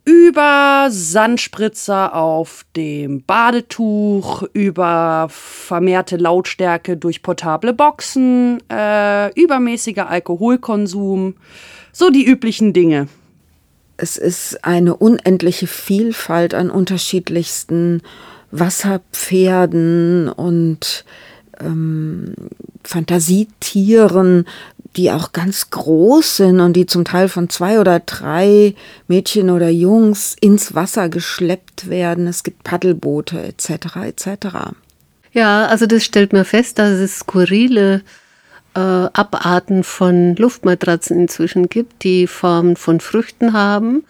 über 0.05 0.89
Sandspritzer 0.91 2.15
auf 2.15 2.65
dem 2.75 3.23
Badetuch, 3.23 4.43
über 4.53 5.29
vermehrte 5.31 6.17
Lautstärke 6.17 6.97
durch 6.97 7.23
portable 7.23 7.73
Boxen, 7.73 8.59
äh, 8.71 9.33
übermäßiger 9.41 10.09
Alkoholkonsum, 10.09 11.35
so 11.93 12.11
die 12.11 12.25
üblichen 12.25 12.73
Dinge. 12.73 13.09
Es 14.01 14.17
ist 14.17 14.65
eine 14.65 14.97
unendliche 14.97 15.67
Vielfalt 15.67 16.55
an 16.55 16.71
unterschiedlichsten 16.71 18.03
Wasserpferden 18.51 20.29
und 20.29 21.05
ähm, 21.61 22.35
Fantasietieren, 22.83 24.47
die 24.97 25.11
auch 25.11 25.33
ganz 25.33 25.71
groß 25.71 26.39
sind 26.39 26.61
und 26.61 26.73
die 26.73 26.87
zum 26.87 27.05
Teil 27.05 27.29
von 27.29 27.49
zwei 27.51 27.79
oder 27.79 28.01
drei 28.01 28.75
Mädchen 29.07 29.51
oder 29.51 29.69
Jungs 29.69 30.35
ins 30.41 30.75
Wasser 30.75 31.09
geschleppt 31.09 31.89
werden. 31.89 32.27
Es 32.27 32.43
gibt 32.43 32.65
Paddelboote 32.65 33.41
etc. 33.41 33.97
etc. 34.07 34.47
Ja, 35.33 35.67
also 35.67 35.87
das 35.87 36.05
stellt 36.05 36.33
mir 36.33 36.45
fest, 36.45 36.79
dass 36.79 36.91
es 36.91 37.19
skurrile 37.19 38.03
äh, 38.75 38.81
Abarten 38.81 39.85
von 39.85 40.37
Luftmatratzen 40.37 41.19
inzwischen 41.19 41.69
gibt, 41.69 42.05
die 42.05 42.27
Formen 42.27 42.77
von 42.77 43.01
Früchten 43.01 43.53
haben. 43.53 44.05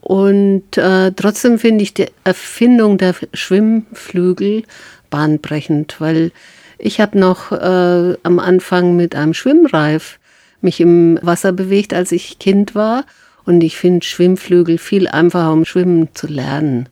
Und 0.00 0.76
äh, 0.76 1.12
trotzdem 1.12 1.58
finde 1.58 1.82
ich 1.82 1.94
die 1.94 2.08
Erfindung 2.24 2.98
der 2.98 3.14
Schwimmflügel 3.32 4.64
bahnbrechend, 5.10 6.00
weil 6.00 6.30
ich 6.78 7.00
habe 7.00 7.18
noch 7.18 7.52
äh, 7.52 8.16
am 8.22 8.38
Anfang 8.38 8.96
mit 8.96 9.14
einem 9.14 9.32
Schwimmreif 9.32 10.18
mich 10.60 10.80
im 10.80 11.18
Wasser 11.22 11.52
bewegt, 11.52 11.94
als 11.94 12.12
ich 12.12 12.38
Kind 12.38 12.74
war. 12.74 13.04
Und 13.46 13.62
ich 13.62 13.76
finde 13.76 14.04
Schwimmflügel 14.04 14.78
viel 14.78 15.06
einfacher, 15.08 15.52
um 15.52 15.64
schwimmen 15.64 16.08
zu 16.14 16.26
lernen. 16.26 16.88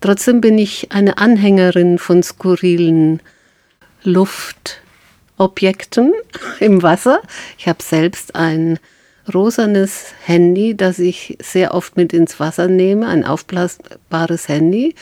Trotzdem 0.00 0.40
bin 0.40 0.56
ich 0.58 0.92
eine 0.92 1.18
Anhängerin 1.18 1.98
von 1.98 2.22
skurrilen 2.22 3.20
Luftobjekten 5.40 6.12
im 6.60 6.82
Wasser. 6.82 7.20
Ich 7.56 7.66
habe 7.66 7.82
selbst 7.82 8.34
ein 8.34 8.78
rosanes 9.32 10.12
Handy, 10.24 10.76
das 10.76 10.98
ich 10.98 11.38
sehr 11.40 11.72
oft 11.74 11.96
mit 11.96 12.12
ins 12.12 12.38
Wasser 12.38 12.68
nehme, 12.68 13.06
ein 13.08 13.24
aufblasbares 13.24 14.48
Handy 14.48 14.94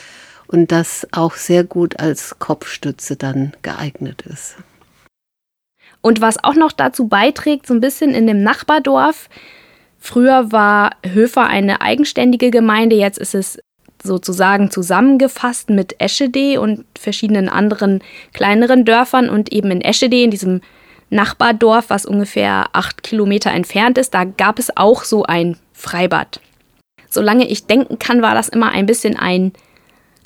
und 0.47 0.71
das 0.71 1.05
auch 1.11 1.33
sehr 1.33 1.65
gut 1.65 1.99
als 1.99 2.39
Kopfstütze 2.39 3.17
dann 3.17 3.53
geeignet 3.63 4.21
ist. 4.21 4.55
Und 6.01 6.21
was 6.21 6.41
auch 6.41 6.55
noch 6.55 6.71
dazu 6.71 7.09
beiträgt, 7.09 7.67
so 7.67 7.73
ein 7.73 7.81
bisschen 7.81 8.13
in 8.13 8.25
dem 8.25 8.41
Nachbardorf, 8.41 9.27
früher 9.97 10.53
war 10.53 10.91
Höfer 11.05 11.47
eine 11.47 11.81
eigenständige 11.81 12.49
Gemeinde, 12.49 12.95
jetzt 12.95 13.17
ist 13.17 13.35
es 13.35 13.59
sozusagen 14.03 14.71
zusammengefasst 14.71 15.69
mit 15.69 15.99
Eschede 15.99 16.61
und 16.61 16.85
verschiedenen 16.97 17.49
anderen 17.49 18.01
kleineren 18.33 18.85
Dörfern 18.85 19.29
und 19.29 19.51
eben 19.51 19.71
in 19.71 19.81
Eschede, 19.81 20.21
in 20.21 20.31
diesem 20.31 20.61
Nachbardorf, 21.09 21.89
was 21.89 22.05
ungefähr 22.05 22.67
acht 22.73 23.03
Kilometer 23.03 23.51
entfernt 23.51 23.97
ist, 23.97 24.13
da 24.13 24.23
gab 24.23 24.59
es 24.59 24.75
auch 24.77 25.03
so 25.03 25.23
ein 25.23 25.57
Freibad. 25.73 26.39
Solange 27.09 27.47
ich 27.47 27.65
denken 27.65 27.97
kann, 27.97 28.21
war 28.21 28.35
das 28.35 28.49
immer 28.49 28.71
ein 28.71 28.85
bisschen 28.85 29.17
ein 29.17 29.53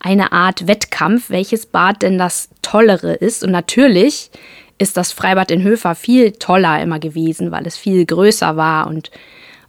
eine 0.04 0.34
Art 0.34 0.68
Wettkampf, 0.68 1.30
welches 1.30 1.66
Bad 1.66 2.02
denn 2.02 2.18
das 2.18 2.50
tollere 2.62 3.14
ist. 3.14 3.42
Und 3.44 3.52
natürlich 3.52 4.30
ist 4.78 4.98
das 4.98 5.14
Freibad 5.14 5.50
in 5.50 5.64
Höfer 5.64 5.96
viel 5.96 6.34
toller 6.34 6.82
immer 6.82 7.00
gewesen, 7.00 7.52
weil 7.52 7.66
es 7.66 7.78
viel 7.78 8.06
größer 8.06 8.58
war 8.58 8.88
und 8.88 9.12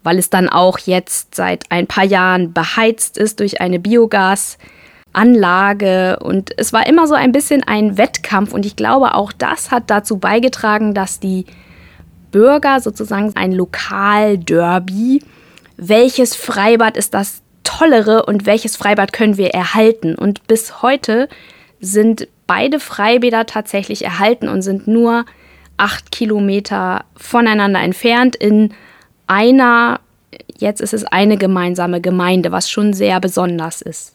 weil 0.04 0.18
es 0.18 0.30
dann 0.30 0.48
auch 0.48 0.78
jetzt 0.78 1.34
seit 1.34 1.72
ein 1.72 1.88
paar 1.88 2.04
Jahren 2.04 2.52
beheizt 2.52 3.18
ist 3.18 3.40
durch 3.40 3.60
eine 3.60 3.80
Biogasanlage. 3.80 6.20
Und 6.20 6.56
es 6.58 6.72
war 6.72 6.86
immer 6.86 7.08
so 7.08 7.14
ein 7.14 7.32
bisschen 7.32 7.64
ein 7.64 7.98
Wettkampf. 7.98 8.52
Und 8.52 8.64
ich 8.66 8.76
glaube, 8.76 9.14
auch 9.14 9.32
das 9.32 9.72
hat 9.72 9.84
dazu 9.88 10.18
beigetragen, 10.18 10.94
dass 10.94 11.18
die 11.18 11.46
Bürger 12.30 12.80
sozusagen 12.80 13.34
ein 13.34 13.50
Lokalderby, 13.52 15.24
welches 15.76 16.36
Freibad 16.36 16.96
ist 16.96 17.14
das 17.14 17.42
tollere 17.64 18.26
und 18.26 18.46
welches 18.46 18.76
Freibad 18.76 19.12
können 19.12 19.38
wir 19.38 19.50
erhalten. 19.50 20.14
Und 20.14 20.46
bis 20.46 20.82
heute 20.82 21.28
sind 21.80 22.28
beide 22.46 22.78
Freibäder 22.78 23.46
tatsächlich 23.46 24.04
erhalten 24.04 24.48
und 24.48 24.62
sind 24.62 24.86
nur 24.86 25.24
acht 25.76 26.12
Kilometer 26.12 27.04
voneinander 27.16 27.80
entfernt 27.80 28.36
in 28.36 28.72
einer, 29.26 30.00
jetzt 30.58 30.80
ist 30.80 30.94
es 30.94 31.04
eine 31.04 31.36
gemeinsame 31.36 32.00
Gemeinde, 32.00 32.52
was 32.52 32.70
schon 32.70 32.92
sehr 32.92 33.20
besonders 33.20 33.82
ist. 33.82 34.14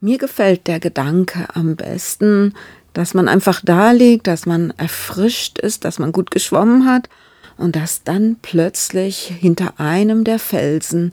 Mir 0.00 0.18
gefällt 0.18 0.66
der 0.66 0.80
Gedanke 0.80 1.48
am 1.54 1.76
besten, 1.76 2.54
dass 2.92 3.14
man 3.14 3.28
einfach 3.28 3.60
da 3.64 3.90
liegt, 3.90 4.26
dass 4.26 4.46
man 4.46 4.72
erfrischt 4.76 5.58
ist, 5.58 5.84
dass 5.84 5.98
man 5.98 6.12
gut 6.12 6.30
geschwommen 6.30 6.86
hat 6.86 7.08
und 7.56 7.76
dass 7.76 8.02
dann 8.02 8.36
plötzlich 8.42 9.26
hinter 9.26 9.80
einem 9.80 10.24
der 10.24 10.38
Felsen 10.38 11.12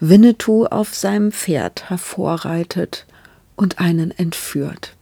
Winnetou 0.00 0.66
auf 0.66 0.94
seinem 0.94 1.32
Pferd 1.32 1.88
hervorreitet 1.88 3.06
und 3.56 3.78
einen 3.78 4.10
entführt. 4.10 4.95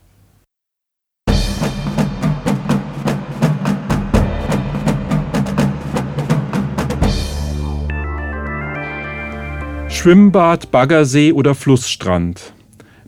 Schwimmbad, 10.05 10.71
Baggersee 10.71 11.33
oder 11.33 11.55
Flussstrand. 11.55 12.53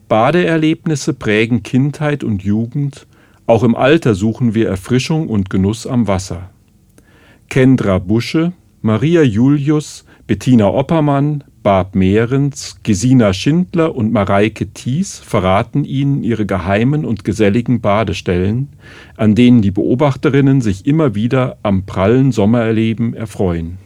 Badeerlebnisse 0.08 1.12
prägen 1.12 1.62
Kindheit 1.62 2.24
und 2.24 2.42
Jugend, 2.42 3.06
auch 3.46 3.64
im 3.64 3.74
Alter 3.74 4.14
suchen 4.14 4.54
wir 4.54 4.70
Erfrischung 4.70 5.28
und 5.28 5.50
Genuss 5.50 5.86
am 5.86 6.08
Wasser. 6.08 6.48
Kendra 7.50 7.98
Busche, 7.98 8.54
Maria 8.80 9.20
Julius, 9.20 10.06
Bettina 10.26 10.68
Oppermann, 10.68 11.44
Barb 11.62 11.94
Mehrens, 11.94 12.78
Gesina 12.82 13.34
Schindler 13.34 13.94
und 13.94 14.10
Mareike 14.10 14.72
Thies 14.72 15.18
verraten 15.18 15.84
Ihnen 15.84 16.22
ihre 16.22 16.46
geheimen 16.46 17.04
und 17.04 17.24
geselligen 17.24 17.82
Badestellen, 17.82 18.70
an 19.18 19.34
denen 19.34 19.60
die 19.60 19.70
Beobachterinnen 19.70 20.62
sich 20.62 20.86
immer 20.86 21.14
wieder 21.14 21.58
am 21.62 21.84
prallen 21.84 22.32
Sommererleben 22.32 23.12
erfreuen. 23.12 23.76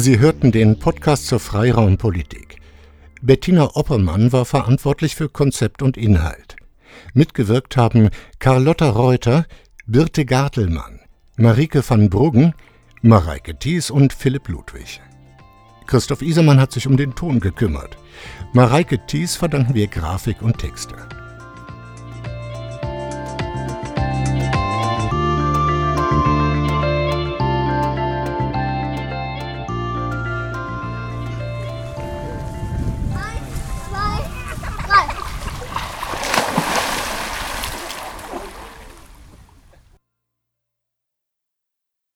Sie 0.00 0.20
hörten 0.20 0.52
den 0.52 0.78
Podcast 0.78 1.26
zur 1.26 1.40
Freiraumpolitik. 1.40 2.60
Bettina 3.20 3.74
Oppermann 3.74 4.30
war 4.32 4.44
verantwortlich 4.44 5.16
für 5.16 5.28
Konzept 5.28 5.82
und 5.82 5.96
Inhalt. 5.96 6.54
Mitgewirkt 7.14 7.76
haben 7.76 8.10
Carlotta 8.38 8.90
Reuter, 8.90 9.44
Birte 9.86 10.24
Gartelmann, 10.24 11.00
Marike 11.36 11.82
van 11.84 12.10
Bruggen, 12.10 12.54
Mareike 13.02 13.58
Thies 13.58 13.90
und 13.90 14.12
Philipp 14.12 14.46
Ludwig. 14.46 15.00
Christoph 15.88 16.22
Isermann 16.22 16.60
hat 16.60 16.70
sich 16.70 16.86
um 16.86 16.96
den 16.96 17.16
Ton 17.16 17.40
gekümmert. 17.40 17.98
Mareike 18.52 19.04
Thies 19.04 19.34
verdanken 19.34 19.74
wir 19.74 19.88
Grafik 19.88 20.42
und 20.42 20.58
Texte. 20.58 20.94